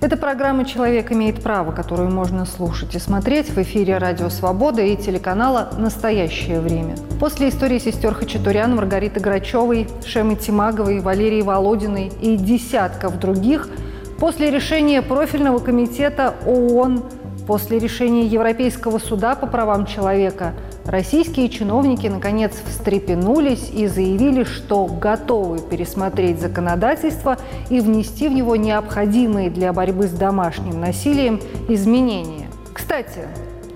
Это 0.00 0.16
программа 0.16 0.64
«Человек 0.64 1.12
имеет 1.12 1.42
право», 1.42 1.72
которую 1.72 2.10
можно 2.10 2.46
слушать 2.46 2.94
и 2.94 2.98
смотреть 2.98 3.50
в 3.50 3.58
эфире 3.58 3.98
«Радио 3.98 4.30
Свобода» 4.30 4.80
и 4.80 4.96
телеканала 4.96 5.72
«Настоящее 5.76 6.58
время». 6.58 6.96
После 7.20 7.50
истории 7.50 7.78
сестер 7.78 8.14
Хачатурян, 8.14 8.74
Маргариты 8.74 9.20
Грачевой, 9.20 9.88
Шемы 10.06 10.36
Тимаговой, 10.36 11.00
Валерии 11.00 11.42
Володиной 11.42 12.10
и 12.22 12.38
десятков 12.38 13.20
других, 13.20 13.68
после 14.18 14.50
решения 14.50 15.02
профильного 15.02 15.58
комитета 15.58 16.34
ООН, 16.46 17.02
после 17.46 17.78
решения 17.78 18.26
Европейского 18.26 18.98
суда 18.98 19.34
по 19.34 19.46
правам 19.46 19.86
человека– 19.86 20.54
Российские 20.86 21.48
чиновники 21.48 22.06
наконец 22.06 22.52
встрепенулись 22.64 23.70
и 23.74 23.88
заявили, 23.88 24.44
что 24.44 24.86
готовы 24.86 25.58
пересмотреть 25.58 26.40
законодательство 26.40 27.38
и 27.70 27.80
внести 27.80 28.28
в 28.28 28.32
него 28.32 28.54
необходимые 28.54 29.50
для 29.50 29.72
борьбы 29.72 30.06
с 30.06 30.12
домашним 30.12 30.80
насилием 30.80 31.40
изменения. 31.68 32.48
Кстати, 32.72 33.26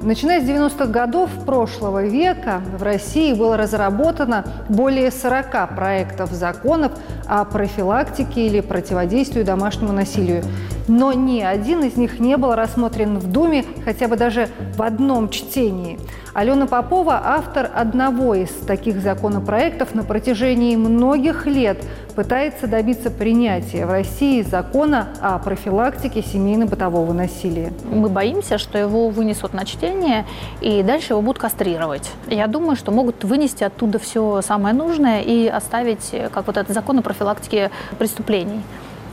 Начиная 0.03 0.41
с 0.41 0.45
90-х 0.45 0.87
годов 0.87 1.29
прошлого 1.45 2.07
века 2.07 2.62
в 2.79 2.83
России 2.83 3.35
было 3.35 3.59
разработано 3.59 4.47
более 4.71 5.11
40 5.11 5.77
проектов 5.77 6.33
законов 6.33 6.93
о 7.27 7.45
профилактике 7.45 8.47
или 8.47 8.61
противодействии 8.61 9.43
домашнему 9.43 9.93
насилию. 9.93 10.43
Но 10.91 11.13
ни 11.13 11.41
один 11.41 11.85
из 11.85 11.97
них 11.97 12.19
не 12.19 12.37
был 12.37 12.55
рассмотрен 12.55 13.19
в 13.19 13.31
Думе 13.31 13.65
хотя 13.85 14.09
бы 14.09 14.17
даже 14.17 14.49
в 14.77 14.83
одном 14.83 15.31
чтении. 15.31 15.99
Алена 16.35 16.67
Попова– 16.67 17.21
автор 17.25 17.71
одного 17.75 18.35
из 18.35 18.51
таких 18.51 19.01
законопроектов 19.01 19.95
на 19.95 20.05
протяжении 20.05 20.77
многих 20.77 21.47
лет 21.47 21.79
пытается 22.15 22.67
добиться 22.67 23.11
принятия 23.11 23.85
в 23.87 23.91
России 23.91 24.43
закона 24.43 25.09
о 25.21 25.39
профилактике 25.39 26.23
семейно-бытового 26.23 27.13
насилия. 27.13 27.73
Мы 27.85 28.09
боимся, 28.09 28.59
что 28.59 28.79
его 28.79 29.09
вынесут 29.09 29.55
на 29.55 29.65
чтение 29.65 30.25
и 30.61 30.83
дальше 30.83 31.15
его 31.15 31.23
будут 31.23 31.39
кастрировать. 31.39 32.11
Я 32.29 32.47
думаю, 32.47 32.77
что 32.77 32.93
могут 32.93 33.25
вынести 33.25 33.65
оттуда 33.65 33.99
все 33.99 34.41
самое 34.43 34.75
нужное 34.75 35.23
и 35.23 35.47
оставить 35.47 36.15
как 36.33 36.47
вот 36.47 36.57
этот 36.57 36.75
закон 36.75 36.99
о 36.99 37.03
профилактике 37.03 37.71
преступлений 37.99 38.61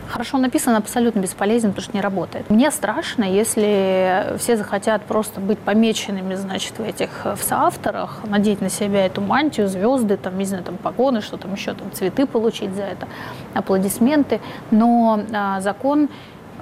хорошо 0.08 0.38
написан, 0.38 0.76
абсолютно 0.76 1.20
бесполезен, 1.20 1.70
потому 1.70 1.84
что 1.84 1.94
не 1.96 2.02
работает. 2.02 2.50
Мне 2.50 2.72
страшно, 2.72 3.24
если 3.24 4.38
все 4.38 4.58
захотят 4.58 5.04
просто 5.04 5.40
быть 5.40 5.60
помеченными, 5.60 6.36
значит, 6.36 6.78
в 6.78 6.84
этих 6.84 7.26
в 7.26 7.44
соавторах, 7.44 8.22
надеть 8.26 8.62
на 8.62 8.70
себя 8.70 9.06
эту 9.06 9.22
мантию, 9.22 9.68
звезды, 9.68 10.18
там, 10.18 10.38
не 10.38 10.46
знаю, 10.46 10.64
там, 10.64 10.78
погоны, 10.78 11.22
что 11.22 11.38
там 11.38 11.54
еще, 11.54 11.74
там, 11.74 11.92
цветы 11.92 12.26
получить 12.26 12.74
за 12.74 12.84
это, 12.84 13.08
аплодисменты. 13.54 14.40
Но 14.72 15.22
а, 15.34 15.62
закон 15.62 16.10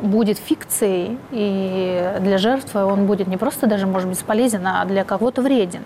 будет 0.01 0.37
фикцией, 0.37 1.17
и 1.31 2.17
для 2.19 2.37
жертвы 2.37 2.83
он 2.83 3.05
будет 3.05 3.27
не 3.27 3.37
просто 3.37 3.67
даже, 3.67 3.87
может, 3.87 4.09
бесполезен, 4.09 4.65
а 4.67 4.83
для 4.85 5.03
кого-то 5.03 5.41
вреден. 5.41 5.83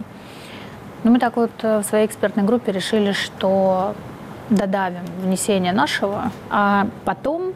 Но 1.03 1.11
мы 1.11 1.19
так 1.19 1.37
вот 1.37 1.51
э, 1.61 1.79
в 1.79 1.83
своей 1.83 2.05
экспертной 2.05 2.43
группе 2.43 2.71
решили, 2.71 3.13
что 3.13 3.95
додавим 4.49 5.05
внесение 5.21 5.73
нашего, 5.73 6.31
а 6.49 6.87
потом 7.05 7.53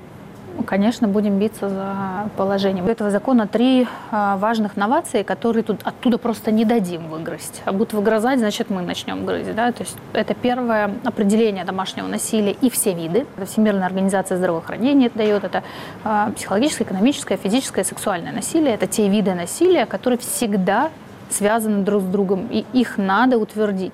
конечно, 0.66 1.08
будем 1.08 1.40
биться 1.40 1.70
за 1.70 2.30
положение. 2.38 2.84
У 2.84 2.88
этого 2.88 3.10
закона 3.10 3.48
три 3.48 3.88
а, 4.12 4.38
важных 4.38 4.78
новации, 4.78 5.24
которые 5.24 5.64
тут 5.64 5.82
оттуда 5.84 6.18
просто 6.18 6.52
не 6.52 6.66
дадим 6.66 7.10
выгрызть. 7.10 7.62
А 7.66 7.72
будут 7.72 7.94
выгрызать, 7.94 8.40
значит, 8.40 8.70
мы 8.70 8.82
начнем 8.82 9.26
грызть. 9.26 9.56
Да? 9.56 9.72
То 9.72 9.84
есть 9.84 9.98
это 10.14 10.34
первое 10.34 10.92
определение 11.04 11.66
домашнего 11.66 12.08
насилия 12.08 12.52
и 12.52 12.70
все 12.70 12.94
виды. 12.94 13.26
Это 13.36 13.46
Всемирная 13.46 13.88
организация 13.88 14.38
здравоохранения 14.38 15.08
это 15.08 15.18
дает. 15.18 15.44
Это 15.44 15.64
а, 16.04 16.32
психологическое, 16.32 16.84
экономическое, 16.84 17.38
физическое, 17.38 17.84
сексуальное 17.84 18.32
насилие. 18.32 18.74
Это 18.74 18.88
те 18.88 19.10
виды 19.10 19.34
насилия, 19.34 19.86
которые 19.86 20.20
всегда 20.20 20.92
связаны 21.30 21.84
друг 21.84 22.04
с 22.04 22.06
другом, 22.06 22.48
и 22.52 22.64
их 22.74 22.98
надо 22.98 23.38
утвердить. 23.38 23.94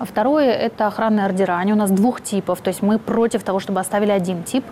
А 0.00 0.06
второе– 0.06 0.50
это 0.54 0.86
охранные 0.86 1.26
ордера. 1.26 1.58
Они 1.58 1.74
у 1.74 1.76
нас 1.76 1.90
двух 1.90 2.22
типов. 2.22 2.62
То 2.62 2.68
есть 2.68 2.80
мы 2.80 2.98
против 2.98 3.42
того, 3.42 3.60
чтобы 3.60 3.80
оставили 3.80 4.10
один 4.10 4.42
тип. 4.44 4.64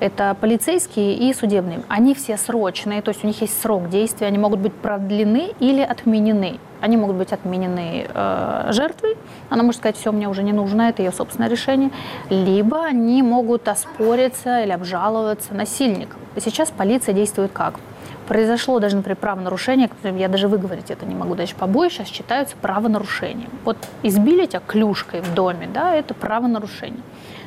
Это 0.00 0.36
полицейские 0.38 1.14
и 1.14 1.32
судебные. 1.32 1.80
Они 1.88 2.14
все 2.14 2.36
срочные, 2.36 3.00
то 3.00 3.08
есть 3.08 3.24
у 3.24 3.26
них 3.26 3.40
есть 3.40 3.58
срок 3.58 3.88
действия. 3.88 4.26
Они 4.26 4.36
могут 4.36 4.60
быть 4.60 4.74
продлены 4.74 5.54
или 5.60 5.80
отменены. 5.80 6.58
Они 6.82 6.98
могут 6.98 7.16
быть 7.16 7.32
отменены 7.32 8.06
э, 8.06 8.68
жертвой. 8.72 9.16
Она 9.48 9.62
может 9.62 9.80
сказать, 9.80 9.96
все, 9.96 10.12
мне 10.12 10.28
уже 10.28 10.42
не 10.42 10.52
нужно, 10.52 10.90
это 10.90 11.00
ее 11.00 11.10
собственное 11.10 11.48
решение. 11.48 11.90
Либо 12.28 12.84
они 12.84 13.22
могут 13.22 13.66
оспориться 13.68 14.60
или 14.62 14.72
обжаловаться 14.72 15.54
насильникам. 15.54 16.20
Сейчас 16.36 16.70
полиция 16.70 17.14
действует 17.14 17.50
как? 17.50 17.80
Произошло 18.26 18.78
даже, 18.78 18.96
например, 18.96 19.16
правонарушение, 19.16 19.88
я 20.02 20.28
даже 20.28 20.48
выговорить 20.48 20.90
это 20.90 21.06
не 21.06 21.14
могу, 21.14 21.34
даже 21.34 21.54
побои 21.54 21.88
сейчас 21.88 22.08
считаются 22.08 22.56
правонарушением. 22.56 23.50
Вот 23.64 23.76
избили 24.02 24.46
тебя 24.46 24.60
клюшкой 24.66 25.20
в 25.20 25.34
доме, 25.34 25.68
да, 25.72 25.94
это 25.94 26.14
правонарушение. 26.14 27.00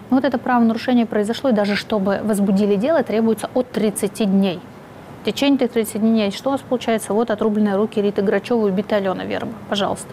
Но 0.10 0.18
вот 0.18 0.26
это 0.26 0.38
правонарушение 0.38 1.06
произошло, 1.06 1.52
и 1.52 1.54
даже 1.54 1.76
чтобы 1.76 2.20
возбудили 2.24 2.76
дело, 2.76 3.04
требуется 3.04 3.50
от 3.54 3.72
30 3.72 4.26
дней. 4.26 4.60
В 5.22 5.26
течение 5.26 5.58
этих 5.58 5.74
30 5.74 6.02
дней 6.02 6.32
что 6.32 6.50
у 6.50 6.52
нас 6.54 6.62
получается? 6.62 7.14
Вот 7.14 7.30
отрубленные 7.30 7.76
руки 7.76 8.02
Риты 8.02 8.22
Грачевой 8.22 8.70
и 8.70 8.74
убитая 8.74 9.00
Алена 9.00 9.26
Верба. 9.26 9.52
Пожалуйста. 9.68 10.08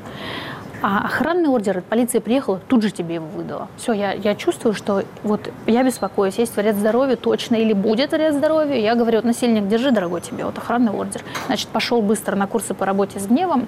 А 0.88 1.00
охранный 1.00 1.48
ордер, 1.48 1.82
полиция 1.82 2.20
приехала, 2.20 2.60
тут 2.68 2.84
же 2.84 2.92
тебе 2.92 3.16
его 3.16 3.26
выдала. 3.26 3.66
Все, 3.76 3.92
я, 3.92 4.12
я 4.12 4.36
чувствую, 4.36 4.72
что 4.72 5.02
вот 5.24 5.50
я 5.66 5.82
беспокоюсь, 5.82 6.38
есть 6.38 6.56
вред 6.56 6.76
здоровью 6.76 7.16
точно 7.16 7.56
или 7.56 7.72
будет 7.72 8.12
вред 8.12 8.34
здоровью. 8.34 8.80
Я 8.80 8.94
говорю, 8.94 9.20
насильник, 9.24 9.66
держи, 9.66 9.90
дорогой 9.90 10.20
тебе, 10.20 10.44
вот 10.44 10.56
охранный 10.56 10.92
ордер. 10.92 11.22
Значит, 11.46 11.70
пошел 11.70 12.02
быстро 12.02 12.36
на 12.36 12.46
курсы 12.46 12.72
по 12.72 12.86
работе 12.86 13.18
с 13.18 13.26
гневом, 13.26 13.66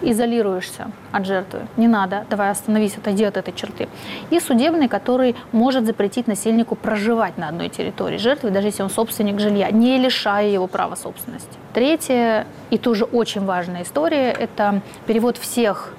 изолируешься 0.00 0.90
от 1.12 1.26
жертвы. 1.26 1.66
Не 1.76 1.86
надо, 1.86 2.24
давай 2.30 2.48
остановись, 2.48 2.96
отойди 2.96 3.24
от 3.24 3.36
этой 3.36 3.52
черты. 3.52 3.86
И 4.30 4.40
судебный, 4.40 4.88
который 4.88 5.36
может 5.52 5.84
запретить 5.84 6.28
насильнику 6.28 6.76
проживать 6.76 7.36
на 7.36 7.48
одной 7.48 7.68
территории 7.68 8.16
жертвы, 8.16 8.50
даже 8.50 8.68
если 8.68 8.82
он 8.82 8.88
собственник 8.88 9.38
жилья, 9.38 9.70
не 9.70 9.98
лишая 9.98 10.48
его 10.48 10.66
права 10.66 10.94
собственности. 10.94 11.58
Третье, 11.74 12.46
и 12.70 12.78
тоже 12.78 13.04
очень 13.04 13.44
важная 13.44 13.82
история, 13.82 14.30
это 14.30 14.80
перевод 15.06 15.36
всех 15.36 15.92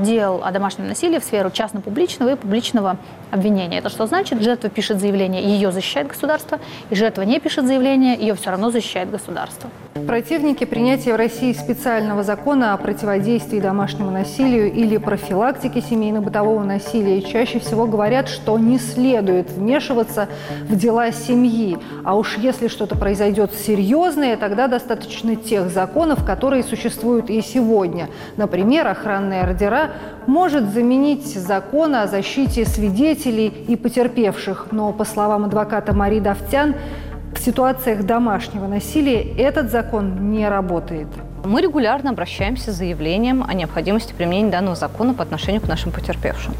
дел 0.00 0.42
о 0.44 0.50
домашнем 0.50 0.88
насилии 0.88 1.18
в 1.18 1.24
сферу 1.24 1.50
частно-публичного 1.50 2.30
и 2.30 2.36
публичного 2.36 2.96
обвинения. 3.30 3.78
Это 3.78 3.88
что 3.88 4.06
значит? 4.06 4.42
Жертва 4.42 4.70
пишет 4.70 5.00
заявление, 5.00 5.42
ее 5.42 5.72
защищает 5.72 6.08
государство, 6.08 6.60
и 6.90 6.94
жертва 6.94 7.22
не 7.22 7.40
пишет 7.40 7.66
заявление, 7.66 8.16
ее 8.16 8.34
все 8.34 8.50
равно 8.50 8.70
защищает 8.70 9.10
государство. 9.10 9.70
Противники 9.94 10.64
принятия 10.64 11.14
в 11.14 11.16
России 11.16 11.52
специального 11.52 12.22
закона 12.22 12.74
о 12.74 12.76
противодействии 12.76 13.58
домашнему 13.58 14.12
насилию 14.12 14.72
или 14.72 14.98
профилактике 14.98 15.80
семейно-бытового 15.80 16.62
насилия 16.62 17.20
чаще 17.22 17.58
всего 17.58 17.86
говорят, 17.86 18.28
что 18.28 18.56
не 18.56 18.78
следует 18.78 19.50
вмешиваться 19.50 20.28
в 20.68 20.76
дела 20.76 21.10
семьи. 21.10 21.76
А 22.04 22.16
уж 22.16 22.38
если 22.38 22.68
что-то 22.68 22.96
произойдет 22.96 23.52
серьезное, 23.52 24.36
тогда 24.36 24.68
достаточно 24.68 25.34
тех 25.34 25.68
законов, 25.70 26.24
которые 26.24 26.62
существуют 26.62 27.28
и 27.28 27.42
сегодня. 27.42 28.08
Например, 28.36 28.86
охранные 28.86 29.42
ордера 29.42 29.90
может 30.28 30.70
заменить 30.72 31.26
закон 31.34 31.96
о 31.96 32.06
защите 32.06 32.64
свидетелей 32.64 33.48
и 33.48 33.74
потерпевших. 33.74 34.68
Но, 34.70 34.92
по 34.92 35.04
словам 35.04 35.46
адвоката 35.46 35.92
Мари 35.92 36.20
Давтян, 36.20 36.76
ситуациях 37.40 38.04
домашнего 38.04 38.66
насилия 38.66 39.22
этот 39.36 39.70
закон 39.70 40.30
не 40.30 40.48
работает. 40.48 41.08
Мы 41.44 41.62
регулярно 41.62 42.10
обращаемся 42.10 42.70
с 42.70 42.76
заявлением 42.76 43.44
о 43.48 43.54
необходимости 43.54 44.12
применения 44.12 44.50
данного 44.50 44.76
закона 44.76 45.14
по 45.14 45.22
отношению 45.22 45.62
к 45.62 45.68
нашим 45.68 45.90
потерпевшим. 45.90 46.54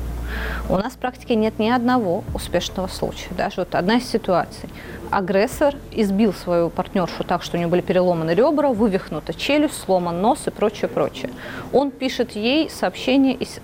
У 0.68 0.76
нас 0.76 0.94
в 0.94 0.96
практике 0.96 1.34
нет 1.34 1.58
ни 1.58 1.68
одного 1.68 2.24
успешного 2.34 2.86
случая. 2.86 3.28
Даже 3.36 3.56
вот 3.58 3.74
одна 3.74 3.96
из 3.96 4.08
ситуаций. 4.08 4.68
Агрессор 5.10 5.74
избил 5.90 6.32
свою 6.32 6.70
партнершу 6.70 7.24
так, 7.24 7.42
что 7.42 7.56
у 7.56 7.58
нее 7.58 7.68
были 7.68 7.80
переломаны 7.80 8.30
ребра, 8.30 8.68
вывихнута 8.68 9.34
челюсть, 9.34 9.82
сломан 9.82 10.22
нос 10.22 10.46
и 10.46 10.50
прочее, 10.50 10.88
прочее. 10.88 11.30
Он 11.72 11.90
пишет 11.90 12.32
ей 12.32 12.70
сообщение 12.70 13.34
из 13.34 13.60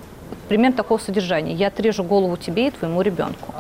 примерно 0.49 0.77
такого 0.77 0.99
содержания. 0.99 1.55
«Я 1.55 1.69
отрежу 1.69 2.05
голову 2.05 2.37
тебе 2.37 2.69
и 2.69 2.71
твоему 2.71 3.01
ребенку» 3.01 3.55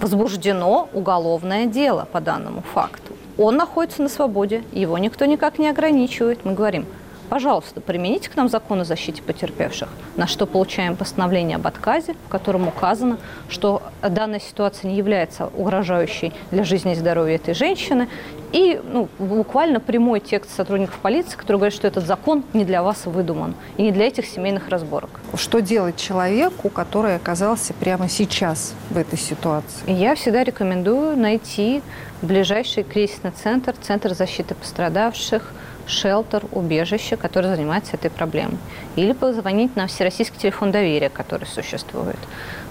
возбуждено 0.00 0.88
уголовное 0.92 1.66
дело 1.66 2.06
по 2.10 2.20
данному 2.20 2.62
факту. 2.62 3.12
Он 3.36 3.56
находится 3.56 4.02
на 4.02 4.08
свободе, 4.08 4.62
его 4.72 4.96
никто 4.98 5.24
никак 5.24 5.58
не 5.58 5.68
ограничивает. 5.68 6.44
Мы 6.44 6.52
говорим, 6.52 6.86
пожалуйста, 7.28 7.80
примените 7.80 8.30
к 8.30 8.36
нам 8.36 8.48
закон 8.48 8.80
о 8.80 8.84
защите 8.84 9.22
потерпевших, 9.22 9.88
на 10.16 10.26
что 10.26 10.46
получаем 10.46 10.96
постановление 10.96 11.56
об 11.56 11.66
отказе, 11.66 12.14
в 12.26 12.28
котором 12.28 12.68
указано, 12.68 13.18
что 13.48 13.82
данная 14.02 14.40
ситуация 14.40 14.90
не 14.90 14.96
является 14.96 15.46
угрожающей 15.56 16.32
для 16.50 16.64
жизни 16.64 16.92
и 16.92 16.94
здоровья 16.94 17.36
этой 17.36 17.54
женщины, 17.54 18.08
и 18.52 18.80
ну, 18.84 19.08
буквально 19.18 19.80
прямой 19.80 20.20
текст 20.20 20.54
сотрудников 20.54 20.96
полиции, 20.98 21.36
который 21.36 21.56
говорит, 21.56 21.74
что 21.74 21.88
этот 21.88 22.06
закон 22.06 22.44
не 22.52 22.64
для 22.64 22.84
вас 22.84 23.04
выдуман 23.06 23.56
и 23.76 23.82
не 23.82 23.90
для 23.90 24.06
этих 24.06 24.26
семейных 24.26 24.68
разборок. 24.68 25.10
Что 25.34 25.60
делать 25.60 25.96
человеку, 25.96 26.68
который 26.68 27.16
оказался 27.16 27.74
прямо 27.74 28.08
сейчас 28.08 28.74
в 28.90 28.96
этой 28.96 29.18
ситуации? 29.18 29.90
Я 29.90 30.14
всегда 30.14 30.44
рекомендую 30.44 31.16
найти 31.16 31.82
ближайший 32.22 32.84
кризисный 32.84 33.32
центр, 33.32 33.74
центр 33.80 34.14
защиты 34.14 34.54
пострадавших, 34.54 35.52
шелтер, 35.86 36.44
убежище, 36.52 37.16
который 37.16 37.54
занимается 37.54 37.94
этой 37.94 38.10
проблемой. 38.10 38.58
Или 38.96 39.12
позвонить 39.12 39.76
на 39.76 39.86
всероссийский 39.86 40.38
телефон 40.38 40.72
доверия, 40.72 41.08
который 41.08 41.46
существует. 41.46 42.18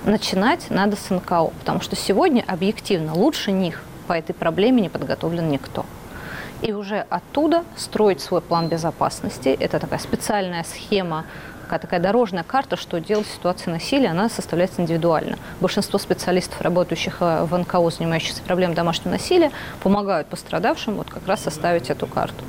Начинать 0.05 0.69
надо 0.69 0.95
с 0.95 1.09
НКО, 1.09 1.51
потому 1.59 1.81
что 1.81 1.95
сегодня 1.95 2.43
объективно 2.47 3.13
лучше 3.13 3.51
них 3.51 3.83
по 4.07 4.13
этой 4.13 4.33
проблеме 4.33 4.81
не 4.81 4.89
подготовлен 4.89 5.49
никто. 5.49 5.85
И 6.61 6.71
уже 6.71 7.05
оттуда 7.09 7.63
строить 7.75 8.21
свой 8.21 8.41
план 8.41 8.67
безопасности. 8.69 9.49
Это 9.49 9.79
такая 9.79 9.99
специальная 9.99 10.63
схема 10.63 11.25
такая, 11.73 11.79
такая 11.79 11.99
дорожная 11.99 12.43
карта, 12.43 12.75
что 12.75 12.99
делать 12.99 13.27
в 13.27 13.33
ситуации 13.33 13.69
насилия, 13.69 14.09
она 14.09 14.29
составляется 14.29 14.81
индивидуально. 14.81 15.37
Большинство 15.59 15.99
специалистов, 15.99 16.61
работающих 16.61 17.17
э, 17.21 17.45
в 17.45 17.57
НКО, 17.57 17.89
занимающихся 17.89 18.41
проблемой 18.43 18.75
домашнего 18.75 19.11
насилия, 19.11 19.51
помогают 19.81 20.27
пострадавшим 20.27 20.95
вот 20.95 21.09
как 21.09 21.27
раз 21.27 21.41
составить 21.41 21.89
эту 21.89 22.07
карту. 22.07 22.43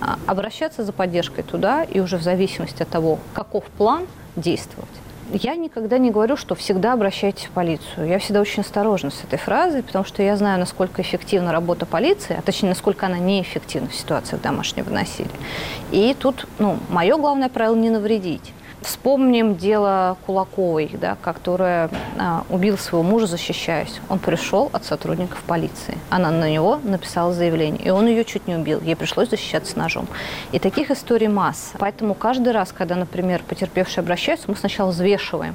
А, 0.00 0.18
обращаться 0.26 0.84
за 0.84 0.92
поддержкой 0.92 1.42
туда 1.42 1.84
и 1.84 2.00
уже 2.00 2.16
в 2.16 2.22
зависимости 2.22 2.82
от 2.82 2.88
того, 2.88 3.18
каков 3.34 3.64
план, 3.64 4.06
действовать. 4.36 4.88
я 5.32 5.56
никогда 5.56 5.98
не 5.98 6.10
говорю, 6.10 6.36
что 6.36 6.54
всегда 6.54 6.92
обращайтесь 6.92 7.46
в 7.46 7.50
полицию. 7.50 8.08
Я 8.08 8.18
всегда 8.18 8.40
очень 8.40 8.62
осторожна 8.62 9.10
с 9.10 9.22
этой 9.24 9.38
фразой, 9.38 9.82
потому 9.82 10.04
что 10.04 10.22
я 10.22 10.36
знаю, 10.36 10.58
насколько 10.58 11.02
эффективна 11.02 11.52
работа 11.52 11.84
полиции, 11.84 12.36
а 12.38 12.42
точнее, 12.42 12.70
насколько 12.70 13.06
она 13.06 13.18
неэффективна 13.18 13.88
в 13.88 13.94
ситуациях 13.94 14.40
домашнего 14.40 14.88
насилия. 14.90 15.30
И 15.90 16.16
тут, 16.18 16.46
ну, 16.58 16.78
мое 16.88 17.16
главное 17.16 17.48
правило– 17.48 17.74
не 17.76 17.90
навредить. 17.90 18.52
Вспомним 18.82 19.56
дело 19.56 20.16
Кулаковой, 20.24 20.90
да, 20.94 21.16
которая 21.20 21.90
а, 22.18 22.44
убила 22.48 22.76
своего 22.76 23.02
мужа, 23.02 23.26
защищаясь. 23.26 24.00
Он 24.08 24.18
пришел 24.18 24.70
от 24.72 24.84
сотрудников 24.84 25.42
полиции. 25.42 25.98
Она 26.08 26.30
на 26.30 26.50
него 26.50 26.80
написала 26.82 27.32
заявление, 27.34 27.82
и 27.82 27.90
он 27.90 28.06
ее 28.06 28.24
чуть 28.24 28.46
не 28.46 28.56
убил. 28.56 28.80
Ей 28.80 28.96
пришлось 28.96 29.28
защищаться 29.28 29.78
ножом. 29.78 30.06
И 30.52 30.58
таких 30.58 30.90
историй 30.90 31.28
масса. 31.28 31.76
Поэтому 31.78 32.14
каждый 32.14 32.52
раз, 32.52 32.72
когда, 32.72 32.96
например, 32.96 33.42
потерпевшие 33.46 34.00
обращаются, 34.02 34.50
мы 34.50 34.56
сначала 34.56 34.90
взвешиваем 34.90 35.54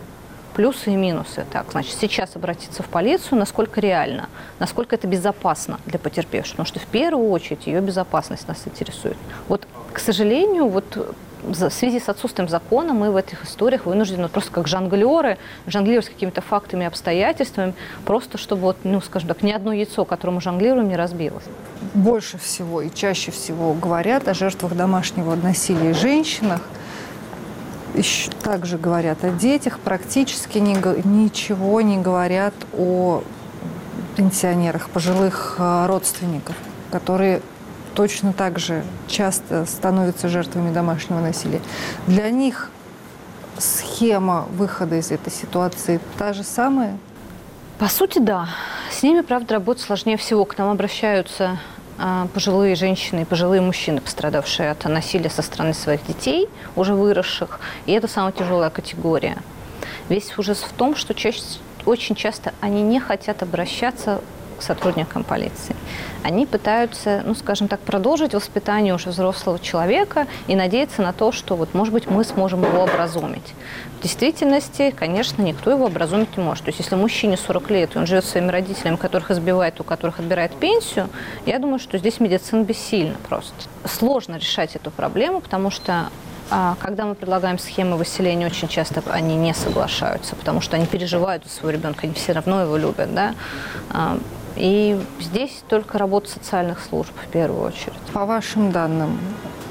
плюсы 0.56 0.92
и 0.92 0.96
минусы. 0.96 1.46
Так, 1.52 1.72
значит, 1.72 1.96
сейчас 2.00 2.36
обратиться 2.36 2.82
в 2.82 2.88
полицию, 2.88 3.38
насколько 3.40 3.82
реально, 3.82 4.30
насколько 4.60 4.96
это 4.96 5.06
безопасно 5.06 5.80
для 5.86 6.00
потерпевшего, 6.00 6.52
потому 6.54 6.68
что 6.68 6.80
в 6.80 6.86
первую 6.86 7.30
очередь 7.30 7.68
ее 7.68 7.82
безопасность 7.82 8.48
нас 8.48 8.62
интересует. 8.66 9.18
Вот, 9.50 9.68
к 9.92 10.00
сожалению, 10.00 10.68
вот 10.70 11.16
в 11.48 11.70
связи 11.70 12.00
с 12.00 12.10
отсутствием 12.10 12.50
закона 12.50 12.94
мы 12.94 13.12
в 13.12 13.16
этих 13.16 13.44
историях 13.46 13.86
вынуждены 13.86 14.28
просто 14.28 14.52
как 14.52 14.68
жонглеры 14.68 15.38
жонглировать 15.68 16.06
с 16.06 16.10
какими-то 16.10 16.42
фактами 16.42 16.84
и 16.84 16.88
обстоятельствами, 16.88 17.74
просто 18.06 18.38
чтобы, 18.38 18.62
вот, 18.62 18.78
ну, 18.84 19.02
скажем 19.02 19.30
так, 19.30 19.44
ни 19.44 19.52
одно 19.52 19.74
яйцо, 19.74 20.06
которым 20.06 20.36
мы 20.36 20.42
жонглируем, 20.42 20.88
не 20.88 20.96
разбилось. 20.96 21.44
Больше 21.94 22.38
всего 22.38 22.82
и 22.82 22.94
чаще 22.94 23.32
всего 23.32 23.74
говорят 23.74 24.28
о 24.28 24.34
жертвах 24.34 24.76
домашнего 24.76 25.36
насилия 25.36 25.94
женщинах, 25.94 26.62
еще 27.94 28.30
также 28.44 28.78
говорят 28.78 29.24
о 29.24 29.30
детях, 29.30 29.80
практически 29.80 30.58
не, 30.58 30.78
ничего 31.06 31.82
не 31.82 31.98
говорят 31.98 32.54
о 32.78 33.24
пенсионерах, 34.18 34.90
пожилых 34.90 35.56
э, 35.60 35.86
родственников, 35.88 36.56
которые 36.92 37.42
точно 37.96 38.34
так 38.34 38.60
же 38.60 38.84
часто 39.08 39.66
становятся 39.66 40.28
жертвами 40.30 40.74
домашнего 40.74 41.20
насилия. 41.20 41.62
Для 42.08 42.30
них 42.30 42.70
схема 43.58 44.48
выхода 44.52 44.98
из 44.98 45.12
этой 45.12 45.32
ситуации 45.32 46.00
та 46.18 46.34
же 46.34 46.44
самая? 46.44 46.98
По 47.80 47.88
сути, 47.88 48.20
да. 48.20 48.50
С 48.92 49.04
ними, 49.04 49.22
правда, 49.22 49.56
работать 49.56 49.84
сложнее 49.84 50.18
всего. 50.18 50.46
К 50.46 50.58
нам 50.58 50.70
обращаются 50.70 51.60
а, 51.98 52.28
пожилые 52.34 52.76
женщины 52.76 53.22
и 53.22 53.26
пожилые 53.26 53.62
мужчины, 53.62 54.02
пострадавшие 54.02 54.72
от 54.72 54.84
насилия 54.86 55.30
со 55.30 55.42
стороны 55.42 55.74
своих 55.74 56.06
детей, 56.06 56.48
уже 56.76 56.94
выросших. 56.94 57.60
И 57.86 57.94
это 57.94 58.08
самая 58.08 58.32
тяжелая 58.32 58.70
категория. 58.70 59.38
Весь 60.10 60.38
ужас 60.38 60.60
в 60.60 60.74
том, 60.74 60.96
что 60.96 61.14
чаще, 61.14 61.42
очень 61.86 62.16
часто 62.16 62.54
они 62.62 62.82
не 62.82 63.00
хотят 63.00 63.44
обращаться 63.44 64.22
к 64.56 64.62
сотрудникам 64.62 65.24
полиции. 65.24 65.76
Они 66.24 66.46
пытаются, 66.46 67.22
ну, 67.26 67.36
скажем 67.36 67.68
так, 67.68 67.80
продолжить 67.80 68.34
воспитание 68.34 68.94
уже 68.94 69.10
взрослого 69.10 69.60
человека 69.60 70.28
и 70.48 70.56
надеяться 70.56 71.02
на 71.02 71.14
то, 71.14 71.32
что 71.32 71.56
вот, 71.56 71.74
может 71.74 71.94
быть, 71.94 72.10
мы 72.10 72.24
сможем 72.24 72.64
его 72.64 72.84
образумить. 72.84 73.54
В 74.00 74.02
действительности, 74.02 74.94
конечно, 74.98 75.42
никто 75.42 75.72
его 75.72 75.86
образумить 75.86 76.36
не 76.38 76.44
может. 76.44 76.66
То 76.66 76.70
есть, 76.70 76.80
если 76.80 76.96
мужчине 76.96 77.38
40 77.38 77.70
лет, 77.72 77.96
и 77.96 78.00
он 78.00 78.08
живет 78.08 78.26
своими 78.26 78.50
родителями, 78.50 78.96
которых 78.96 79.32
избивает, 79.32 79.80
у 79.80 79.84
которых 79.84 80.20
отбирает 80.20 80.56
пенсию, 80.56 81.10
я 81.46 81.60
думаю, 81.60 81.80
что 81.80 81.98
здесь 81.98 82.20
медицина 82.20 82.64
бессильна 82.64 83.16
просто. 83.28 83.54
Сложно 83.86 84.38
решать 84.38 84.76
эту 84.76 84.92
проблему, 84.92 85.42
потому 85.42 85.70
что 85.70 86.10
а 86.52 86.76
когда 86.80 87.06
мы 87.06 87.16
предлагаем 87.16 87.58
схемы 87.58 87.98
выселения, 87.98 88.46
очень 88.46 88.68
часто 88.68 89.02
они 89.10 89.36
не 89.36 89.54
соглашаются, 89.54 90.36
потому 90.36 90.62
что 90.62 90.76
они 90.76 90.86
переживают 90.86 91.44
за 91.44 91.50
своего 91.50 91.72
ребенка, 91.72 92.02
они 92.04 92.14
все 92.14 92.34
равно 92.34 92.62
его 92.62 92.78
любят. 92.78 93.14
Да? 93.16 93.34
И 94.56 95.00
здесь 95.20 95.64
только 95.68 95.98
работа 95.98 96.30
социальных 96.30 96.82
служб 96.82 97.12
в 97.16 97.28
первую 97.32 97.62
очередь. 97.62 97.94
По 98.14 98.26
вашим 98.26 98.72
данным, 98.72 99.20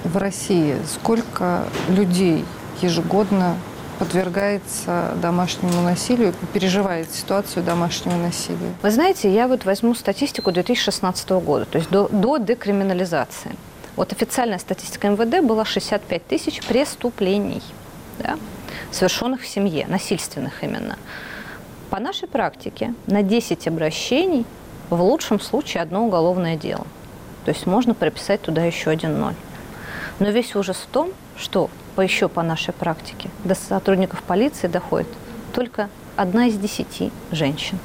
в 0.05 0.17
России 0.17 0.77
сколько 0.87 1.65
людей 1.89 2.45
ежегодно 2.83 3.57
подвергается 3.99 5.15
домашнему 5.23 5.81
насилию, 5.83 6.35
переживает 6.53 7.11
ситуацию 7.11 7.65
домашнего 7.65 8.17
насилия? 8.17 8.75
Вы 8.83 8.91
знаете, 8.91 9.33
я 9.33 9.49
вот 9.49 9.65
возьму 9.65 9.95
статистику 9.95 10.53
2016 10.53 11.31
года, 11.31 11.65
то 11.65 11.79
есть 11.79 11.91
до, 11.91 12.09
до 12.09 12.39
декриминализации. 12.39 13.53
Вот 13.97 14.13
официальная 14.13 14.59
статистика 14.59 15.09
МВД 15.09 15.47
была 15.47 15.65
65 15.65 16.27
тысяч 16.27 16.61
преступлений, 16.67 17.63
да, 18.19 18.37
совершенных 18.91 19.43
в 19.43 19.47
семье, 19.47 19.87
насильственных 19.89 20.65
именно. 20.65 20.99
По 21.91 22.01
нашей 22.01 22.27
практике 22.27 22.95
на 23.07 23.23
10 23.23 23.69
обращений 23.69 24.45
в 24.91 25.01
лучшем 25.01 25.41
случае 25.41 25.83
одно 25.83 26.07
уголовное 26.07 26.57
дело. 26.57 26.87
То 27.45 27.51
есть 27.51 27.67
можно 27.67 27.95
прописать 27.95 28.41
туда 28.43 28.65
еще 28.65 28.91
один 28.91 29.19
ноль. 29.21 29.35
Но 30.19 30.31
весь 30.31 30.55
ужас 30.55 30.77
в 30.77 30.87
том, 30.87 31.11
что 31.37 31.71
по 31.97 32.01
еще 32.01 32.29
по 32.29 32.43
нашей 32.43 32.73
практике 32.73 33.29
до 33.45 33.55
сотрудников 33.55 34.23
полиции 34.23 34.67
доходит 34.67 35.09
только 35.53 35.89
одна 36.17 36.47
из 36.47 36.57
десяти 36.57 37.13
женщин. 37.31 37.79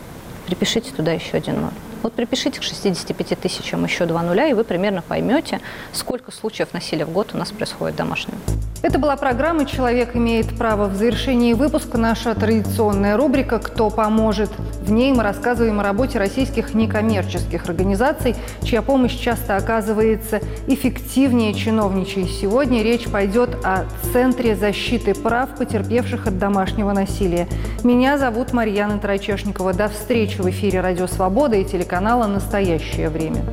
Припишите 0.46 0.92
туда 0.92 1.12
еще 1.12 1.38
один 1.38 1.62
ноль. 1.62 1.74
Вот 2.02 2.14
припишите 2.14 2.60
к 2.60 2.64
65 2.64 3.40
тысячам 3.40 3.84
еще 3.84 4.06
два 4.06 4.24
нуля, 4.24 4.48
и 4.48 4.54
вы 4.54 4.64
примерно 4.64 5.02
поймете, 5.02 5.60
сколько 5.92 6.32
случаев 6.32 6.74
насилия 6.74 7.06
в 7.06 7.12
год 7.12 7.32
у 7.34 7.38
нас 7.38 7.52
происходит 7.52 7.98
домашнего. 7.98 8.38
Это 8.82 8.98
была 8.98 9.18
программа 9.18 9.66
«Человек 9.66 10.16
имеет 10.16 10.58
право». 10.58 10.88
В 10.88 10.96
завершении 10.96 11.52
выпуска 11.52 11.98
наша 11.98 12.34
традиционная 12.34 13.18
рубрика 13.18 13.60
«Кто 13.60 13.90
поможет?». 13.90 14.50
В 14.82 14.90
ней 14.90 15.12
мы 15.12 15.22
рассказываем 15.22 15.82
о 15.82 15.84
работе 15.84 16.18
российских 16.18 16.74
некоммерческих 16.74 17.68
организаций, 17.68 18.38
чья 18.64 18.82
помощь 18.82 19.18
часто 19.20 19.58
оказывается 19.58 20.40
эффективнее 20.68 21.54
чиновничьей. 21.54 22.30
Сегодня 22.30 22.82
речь 22.82 23.04
пойдет 23.10 23.54
о 23.66 23.84
Центре 24.14 24.56
защиты 24.56 25.14
прав 25.14 25.50
потерпевших 25.58 26.28
от 26.28 26.40
домашнего 26.40 26.94
насилия. 26.94 27.50
Меня 27.84 28.18
зовут 28.18 28.54
Марьяна 28.54 28.98
Тарачешникова. 28.98 29.74
До 29.74 29.90
встречи 29.90 30.40
в 30.40 30.50
эфире 30.50 30.80
«Радио 30.80 31.08
Свобода» 31.08 31.58
и 31.58 31.66
телеканала 31.66 32.28
«Настоящее 32.28 33.10
время». 33.10 33.44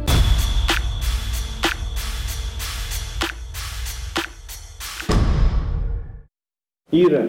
Ира, 6.92 7.27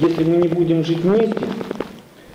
если 0.00 0.22
мы 0.22 0.36
не 0.36 0.46
будем 0.46 0.84
жить 0.84 1.00
вместе, 1.00 1.44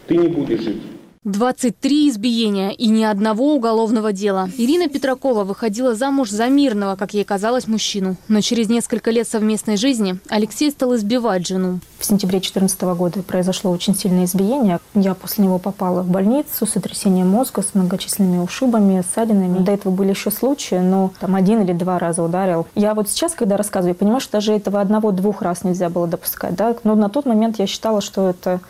ты 0.06 0.18
не 0.18 0.28
будешь 0.28 0.60
жить. 0.60 0.89
23 1.26 2.08
избиения 2.08 2.70
и 2.70 2.88
ни 2.88 3.04
одного 3.04 3.54
уголовного 3.54 4.14
дела. 4.14 4.50
Ирина 4.58 4.88
Петракова 4.88 5.44
выходила 5.44 5.94
замуж 5.94 6.30
за 6.30 6.48
мирного, 6.48 6.96
как 6.96 7.14
ей 7.14 7.26
казалось, 7.26 7.68
мужчину. 7.68 8.16
Но 8.30 8.40
через 8.40 8.70
несколько 8.70 9.12
лет 9.12 9.28
совместной 9.28 9.76
жизни 9.76 10.18
Алексей 10.30 10.72
стал 10.72 10.96
избивать 10.96 11.46
жену. 11.46 11.82
В 11.98 12.06
сентябре 12.06 12.40
2014 12.40 12.82
года 12.96 13.22
произошло 13.22 13.72
очень 13.72 13.96
сильное 13.96 14.24
избиение. 14.24 14.80
Я 14.96 15.14
после 15.14 15.44
него 15.44 15.60
попала 15.60 16.04
в 16.04 16.10
больницу 16.10 16.66
с 16.66 16.70
сотрясением 16.70 17.28
мозга, 17.28 17.64
с 17.64 17.76
многочисленными 17.76 18.38
ушибами, 18.38 19.04
ссадинами. 19.14 19.60
До 19.60 19.74
этого 19.74 19.92
были 19.92 20.12
еще 20.12 20.32
случаи, 20.32 20.76
но 20.76 21.12
там 21.20 21.36
один 21.36 21.62
или 21.64 21.74
два 21.74 22.00
раза 22.00 22.24
ударил. 22.24 22.66
Я 22.76 22.94
вот 22.94 23.10
сейчас, 23.10 23.34
когда 23.34 23.58
рассказываю, 23.58 23.94
понимаю, 23.94 24.22
что 24.22 24.32
даже 24.32 24.54
этого 24.54 24.80
одного-двух 24.80 25.42
раз 25.42 25.66
нельзя 25.66 25.90
было 25.90 26.08
допускать. 26.08 26.56
Да? 26.56 26.78
Но 26.86 26.96
на 26.96 27.10
тот 27.10 27.26
момент 27.26 27.60
я 27.60 27.68
считала, 27.68 28.00
что 28.00 28.30
это 28.30 28.62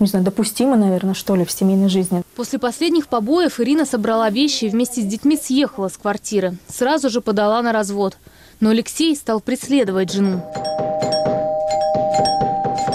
не 0.00 0.06
знаю, 0.06 0.24
допустимо, 0.24 0.76
наверное, 0.76 1.14
что 1.14 1.36
ли, 1.36 1.44
в 1.44 1.50
семейной 1.50 1.88
жизни. 1.88 2.22
После 2.36 2.58
последних 2.58 3.08
побоев 3.08 3.60
Ирина 3.60 3.84
собрала 3.84 4.30
вещи 4.30 4.64
и 4.64 4.68
вместе 4.68 5.02
с 5.02 5.04
детьми 5.04 5.36
съехала 5.36 5.88
с 5.88 5.96
квартиры. 5.96 6.56
Сразу 6.68 7.10
же 7.10 7.20
подала 7.20 7.62
на 7.62 7.72
развод. 7.72 8.16
Но 8.60 8.70
Алексей 8.70 9.14
стал 9.16 9.40
преследовать 9.40 10.12
жену. 10.12 10.42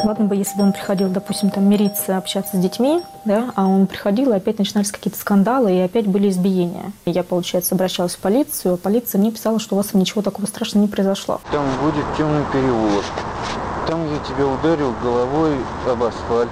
Ладно 0.03 0.25
бы, 0.25 0.35
если 0.35 0.57
бы 0.57 0.63
он 0.63 0.73
приходил, 0.73 1.09
допустим, 1.09 1.49
там 1.49 1.69
мириться, 1.69 2.17
общаться 2.17 2.57
с 2.57 2.59
детьми, 2.59 3.01
да, 3.25 3.51
а 3.55 3.67
он 3.67 3.85
приходил, 3.85 4.33
и 4.33 4.37
опять 4.37 4.57
начинались 4.57 4.91
какие-то 4.91 5.19
скандалы, 5.19 5.71
и 5.75 5.79
опять 5.79 6.07
были 6.07 6.29
избиения. 6.29 6.93
И 7.05 7.11
я, 7.11 7.23
получается, 7.23 7.75
обращалась 7.75 8.15
в 8.15 8.19
полицию, 8.19 8.73
а 8.73 8.77
полиция 8.77 9.19
мне 9.19 9.31
писала, 9.31 9.59
что 9.59 9.75
у 9.75 9.77
вас 9.77 9.93
ничего 9.93 10.21
такого 10.21 10.45
страшного 10.47 10.85
не 10.85 10.89
произошло. 10.89 11.39
Там 11.51 11.65
будет 11.83 12.05
темный 12.17 12.43
переулок. 12.51 13.05
Там 13.87 14.01
я 14.11 14.19
тебя 14.19 14.47
ударил 14.47 14.93
головой 15.03 15.57
об 15.87 16.01
асфальт 16.01 16.49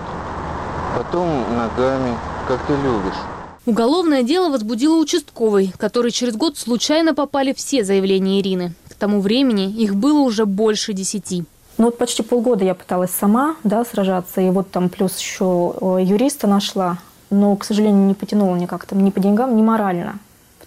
потом 0.97 1.29
ногами, 1.55 2.17
как 2.47 2.59
ты 2.65 2.73
любишь. 2.73 3.19
Уголовное 3.67 4.23
дело 4.23 4.49
возбудило 4.49 4.97
участковый, 4.97 5.71
который 5.77 6.11
через 6.11 6.35
год 6.35 6.57
случайно 6.57 7.13
попали 7.13 7.53
все 7.53 7.83
заявления 7.83 8.39
Ирины. 8.39 8.73
К 8.89 8.95
тому 8.95 9.21
времени 9.21 9.69
их 9.69 9.95
было 9.95 10.21
уже 10.21 10.45
больше 10.45 10.93
десяти. 10.93 11.43
Ну 11.77 11.85
вот 11.85 11.97
почти 11.99 12.23
полгода 12.23 12.65
я 12.65 12.73
пыталась 12.73 13.11
сама 13.11 13.55
да, 13.63 13.85
сражаться, 13.85 14.41
и 14.41 14.49
вот 14.49 14.71
там 14.71 14.89
плюс 14.89 15.19
еще 15.19 15.75
юриста 16.01 16.47
нашла, 16.47 16.97
но, 17.29 17.55
к 17.55 17.63
сожалению, 17.63 18.07
не 18.07 18.15
потянула 18.15 18.55
никак 18.55 18.85
там 18.85 19.03
ни 19.03 19.11
по 19.11 19.19
деньгам, 19.19 19.55
ни 19.55 19.61
морально 19.61 20.17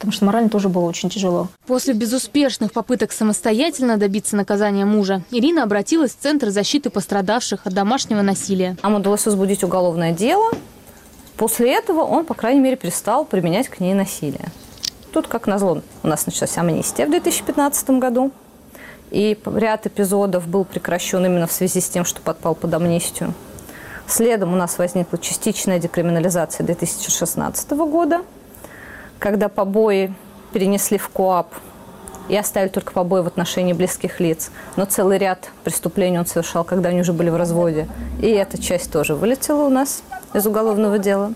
потому 0.00 0.12
что 0.12 0.24
морально 0.24 0.48
тоже 0.48 0.70
было 0.70 0.86
очень 0.86 1.10
тяжело. 1.10 1.48
После 1.66 1.92
безуспешных 1.92 2.72
попыток 2.72 3.12
самостоятельно 3.12 3.98
добиться 3.98 4.34
наказания 4.34 4.86
мужа, 4.86 5.22
Ирина 5.30 5.62
обратилась 5.62 6.12
в 6.12 6.16
Центр 6.18 6.48
защиты 6.48 6.88
пострадавших 6.88 7.66
от 7.66 7.74
домашнего 7.74 8.22
насилия. 8.22 8.78
Нам 8.82 8.94
удалось 8.94 9.26
возбудить 9.26 9.62
уголовное 9.62 10.12
дело. 10.12 10.50
После 11.36 11.74
этого 11.74 12.00
он, 12.00 12.24
по 12.24 12.32
крайней 12.32 12.60
мере, 12.60 12.76
перестал 12.76 13.26
применять 13.26 13.68
к 13.68 13.78
ней 13.78 13.92
насилие. 13.92 14.48
Тут, 15.12 15.26
как 15.26 15.46
назло, 15.46 15.82
у 16.02 16.08
нас 16.08 16.24
началась 16.24 16.56
амнистия 16.56 17.04
в 17.04 17.10
2015 17.10 17.90
году. 17.90 18.30
И 19.10 19.36
ряд 19.44 19.86
эпизодов 19.86 20.48
был 20.48 20.64
прекращен 20.64 21.26
именно 21.26 21.46
в 21.46 21.52
связи 21.52 21.80
с 21.82 21.88
тем, 21.90 22.06
что 22.06 22.22
подпал 22.22 22.54
под 22.54 22.72
амнистию. 22.72 23.34
Следом 24.06 24.54
у 24.54 24.56
нас 24.56 24.78
возникла 24.78 25.18
частичная 25.18 25.78
декриминализация 25.78 26.64
2016 26.64 27.70
года, 27.72 28.22
когда 29.20 29.48
побои 29.48 30.12
перенесли 30.52 30.98
в 30.98 31.08
КОАП 31.10 31.54
и 32.28 32.36
оставили 32.36 32.70
только 32.70 32.92
побои 32.92 33.20
в 33.22 33.26
отношении 33.26 33.72
близких 33.72 34.18
лиц. 34.18 34.50
Но 34.76 34.84
целый 34.84 35.18
ряд 35.18 35.50
преступлений 35.62 36.18
он 36.18 36.26
совершал, 36.26 36.64
когда 36.64 36.88
они 36.88 37.00
уже 37.00 37.12
были 37.12 37.28
в 37.28 37.36
разводе. 37.36 37.88
И 38.20 38.28
эта 38.28 38.60
часть 38.60 38.90
тоже 38.90 39.14
вылетела 39.14 39.64
у 39.64 39.68
нас 39.68 40.02
из 40.32 40.46
уголовного 40.46 40.98
дела. 40.98 41.32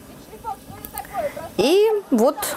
И 1.56 1.84
вот 2.10 2.56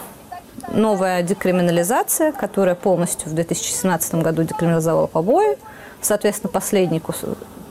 новая 0.73 1.23
декриминализация, 1.23 2.31
которая 2.31 2.75
полностью 2.75 3.29
в 3.29 3.33
2017 3.33 4.15
году 4.15 4.43
декриминализовала 4.43 5.07
побои. 5.07 5.57
Соответственно, 6.01 6.51
последний, 6.51 7.01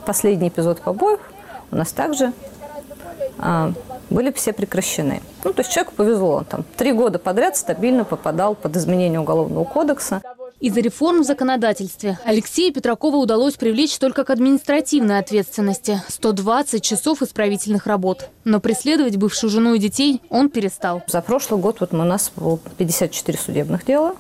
последний 0.05 0.49
эпизод 0.49 0.81
побоев 0.81 1.21
у 1.71 1.77
нас 1.77 1.93
также 1.93 2.33
а, 3.39 3.73
были 4.11 4.31
все 4.33 4.53
прекращены. 4.53 5.23
Ну, 5.45 5.53
то 5.53 5.61
есть 5.61 5.73
человеку 5.73 5.95
повезло, 5.97 6.37
он 6.37 6.45
там 6.45 6.65
три 6.77 6.93
года 6.93 7.19
подряд 7.19 7.57
стабильно 7.57 8.05
попадал 8.05 8.55
под 8.55 8.77
изменение 8.77 9.21
Уголовного 9.21 9.65
кодекса. 9.65 10.23
Из-за 10.59 10.81
реформ 10.81 11.21
в 11.21 11.25
законодательстве 11.25 12.19
Алексею 12.25 12.73
Петракову 12.73 13.19
удалось 13.19 13.55
привлечь 13.55 13.99
только 13.99 14.25
к 14.25 14.31
административной 14.31 15.19
ответственности– 15.19 16.01
120 16.09 16.83
часов 16.83 17.21
исправительных 17.21 17.87
работ. 17.87 18.31
Но 18.45 18.59
преследовать 18.59 19.17
бывшую 19.17 19.51
жену 19.51 19.75
и 19.75 19.79
детей 19.79 20.23
он 20.31 20.49
перестал. 20.49 21.03
За 21.09 21.21
прошлый 21.21 21.61
год 21.61 21.81
вот 21.81 21.93
у 21.93 21.97
нас 21.99 22.33
было 22.35 22.59
54 22.79 23.39
судебных 23.39 23.85
дела. 23.85 24.17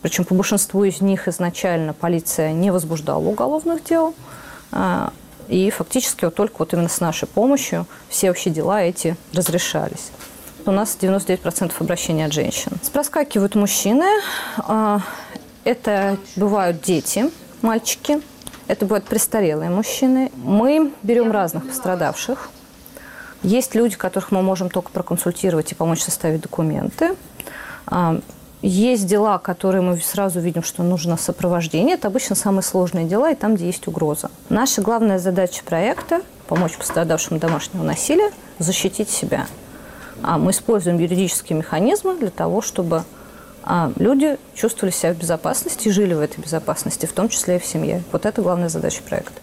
Причем 0.00 0.24
по 0.24 0.34
большинству 0.34 0.82
из 0.82 1.00
них 1.00 1.28
изначально 1.28 1.94
полиция 1.94 2.52
не 2.52 2.72
возбуждала 2.72 3.24
уголовных 3.24 3.84
дел. 3.84 4.14
А, 5.52 5.54
и 5.54 5.70
фактически 5.70 6.24
вот 6.24 6.34
только 6.34 6.56
вот 6.58 6.72
именно 6.72 6.88
с 6.88 7.00
нашей 7.00 7.28
помощью 7.28 7.86
все 8.08 8.28
вообще 8.28 8.50
дела 8.50 8.82
эти 8.82 9.16
разрешались. 9.32 10.10
У 10.64 10.70
нас 10.70 10.96
99% 11.00 11.72
обращений 11.78 12.24
от 12.24 12.32
женщин. 12.32 12.72
Проскакивают 12.92 13.54
мужчины. 13.54 14.06
А, 14.58 15.00
это 15.64 16.16
бывают 16.36 16.80
дети, 16.80 17.30
мальчики. 17.62 18.20
Это 18.68 18.86
бывают 18.86 19.04
престарелые 19.04 19.70
мужчины. 19.70 20.30
Мы 20.36 20.92
берем 21.02 21.32
разных 21.32 21.66
пострадавших. 21.66 22.50
Есть 23.42 23.74
люди, 23.74 23.96
которых 23.96 24.30
мы 24.30 24.40
можем 24.40 24.70
только 24.70 24.90
проконсультировать 24.90 25.72
и 25.72 25.74
помочь 25.74 26.00
составить 26.00 26.42
документы. 26.42 27.16
Есть 28.62 29.06
дела, 29.06 29.38
которые 29.38 29.82
мы 29.82 29.96
сразу 29.98 30.38
видим, 30.38 30.62
что 30.62 30.84
нужно 30.84 31.16
сопровождение. 31.16 31.96
Это 31.96 32.06
обычно 32.06 32.36
самые 32.36 32.62
сложные 32.62 33.06
дела 33.06 33.32
и 33.32 33.34
там, 33.34 33.56
где 33.56 33.66
есть 33.66 33.88
угроза. 33.88 34.30
Наша 34.48 34.82
главная 34.82 35.18
задача 35.18 35.64
проекта– 35.64 36.22
помочь 36.46 36.76
пострадавшим 36.76 37.40
домашнего 37.40 37.82
насилия 37.82 38.30
защитить 38.60 39.10
себя. 39.10 39.46
А 40.22 40.38
мы 40.38 40.52
используем 40.52 40.98
юридические 40.98 41.58
механизмы 41.58 42.16
для 42.16 42.30
того, 42.30 42.62
чтобы 42.62 43.02
а, 43.64 43.90
люди 43.96 44.38
чувствовали 44.54 44.92
себя 44.92 45.12
в 45.12 45.18
безопасности 45.18 45.88
жили 45.88 46.14
в 46.14 46.20
этой 46.20 46.40
безопасности, 46.40 47.06
в 47.06 47.12
том 47.12 47.28
числе 47.28 47.56
и 47.56 47.58
в 47.58 47.66
семье. 47.66 48.02
Вот 48.12 48.26
это 48.26 48.42
главная 48.42 48.68
задача 48.68 49.02
проекта. 49.02 49.40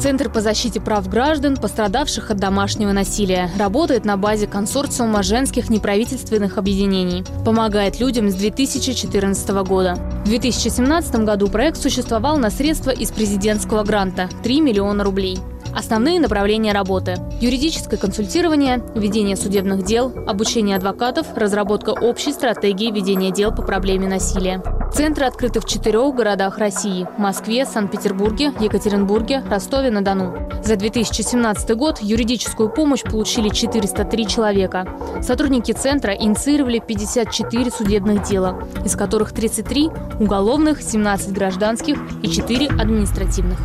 Центр 0.00 0.30
по 0.30 0.40
защите 0.40 0.80
прав 0.80 1.08
граждан, 1.08 1.58
пострадавших 1.58 2.30
от 2.30 2.38
домашнего 2.38 2.92
насилия, 2.92 3.50
работает 3.58 4.06
на 4.06 4.16
базе 4.16 4.46
консорциума 4.46 5.22
женских 5.22 5.68
неправительственных 5.68 6.56
объединений. 6.56 7.22
Помогает 7.44 8.00
людям 8.00 8.30
с 8.30 8.34
2014 8.34 9.50
года. 9.62 9.96
В 10.24 10.28
2017 10.28 11.16
году 11.16 11.48
проект 11.48 11.76
существовал 11.76 12.38
на 12.38 12.48
средства 12.48 12.90
из 12.90 13.10
президентского 13.12 13.84
гранта– 13.84 14.30
3 14.42 14.62
миллиона 14.62 15.04
рублей. 15.04 15.38
Основные 15.74 16.18
направления 16.18 16.72
работы– 16.72 17.16
юридическое 17.40 17.98
консультирование, 17.98 18.82
ведение 18.94 19.36
судебных 19.36 19.84
дел, 19.84 20.12
обучение 20.26 20.76
адвокатов, 20.76 21.28
разработка 21.36 21.90
общей 21.90 22.32
стратегии 22.32 22.90
ведения 22.90 23.30
дел 23.30 23.52
по 23.54 23.62
проблеме 23.62 24.08
насилия. 24.08 24.62
Центры 24.92 25.26
открыты 25.26 25.60
в 25.60 25.64
четырех 25.64 26.14
городах 26.14 26.58
России– 26.58 27.06
Москве, 27.18 27.64
Санкт-Петербурге, 27.64 28.52
Екатеринбурге, 28.60 29.44
Ростове-на-Дону. 29.48 30.50
За 30.64 30.74
2017 30.74 31.76
год 31.76 32.00
юридическую 32.00 32.68
помощь 32.68 33.02
получили 33.02 33.48
403 33.48 34.26
человека. 34.26 34.88
Сотрудники 35.22 35.70
центра 35.70 36.12
инициировали 36.12 36.82
54 36.84 37.70
судебных 37.70 38.24
дела, 38.24 38.60
из 38.84 38.96
которых 38.96 39.32
33– 39.32 39.90
уголовных, 40.20 40.82
17 40.82 41.32
гражданских 41.32 41.96
и 42.22 42.28
4 42.28 42.66
административных. 42.66 43.58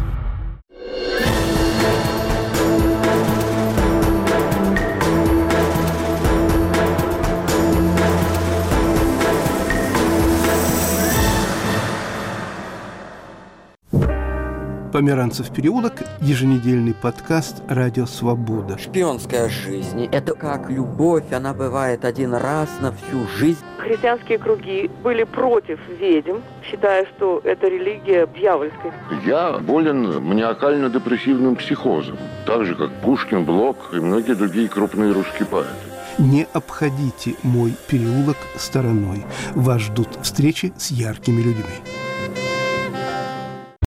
Померанцев 14.95 15.51
переулок, 15.51 16.03
еженедельный 16.21 16.93
подкаст 16.93 17.61
«Радио 17.67 18.05
Свобода». 18.05 18.77
Шпионская 18.77 19.49
жизнь– 19.49 20.07
это 20.13 20.35
как 20.35 20.69
любовь, 20.69 21.33
она 21.33 21.53
бывает 21.53 22.05
один 22.05 22.33
раз 22.33 22.69
на 22.79 22.93
всю 22.93 23.27
жизнь. 23.37 23.59
Христианские 23.77 24.37
круги 24.37 24.89
были 25.03 25.25
против 25.25 25.81
ведьм, 25.99 26.37
считая, 26.63 27.05
что 27.07 27.41
это 27.43 27.67
религия 27.67 28.25
дьявольская. 28.25 28.93
Я 29.25 29.59
болен 29.59 30.23
маниакально-депрессивным 30.23 31.57
психозом, 31.57 32.17
так 32.45 32.63
же, 32.63 32.73
как 32.75 32.89
Пушкин, 33.01 33.43
Блок 33.43 33.89
и 33.91 33.97
многие 33.97 34.33
другие 34.33 34.69
крупные 34.69 35.11
русские 35.11 35.45
поэты. 35.45 35.73
Не 36.19 36.47
обходите 36.53 37.35
мой 37.43 37.73
переулок 37.89 38.37
стороной. 38.55 39.25
Вас 39.55 39.81
ждут 39.81 40.17
встречи 40.21 40.71
с 40.77 40.89
яркими 40.89 41.41
людьми. 41.41 42.04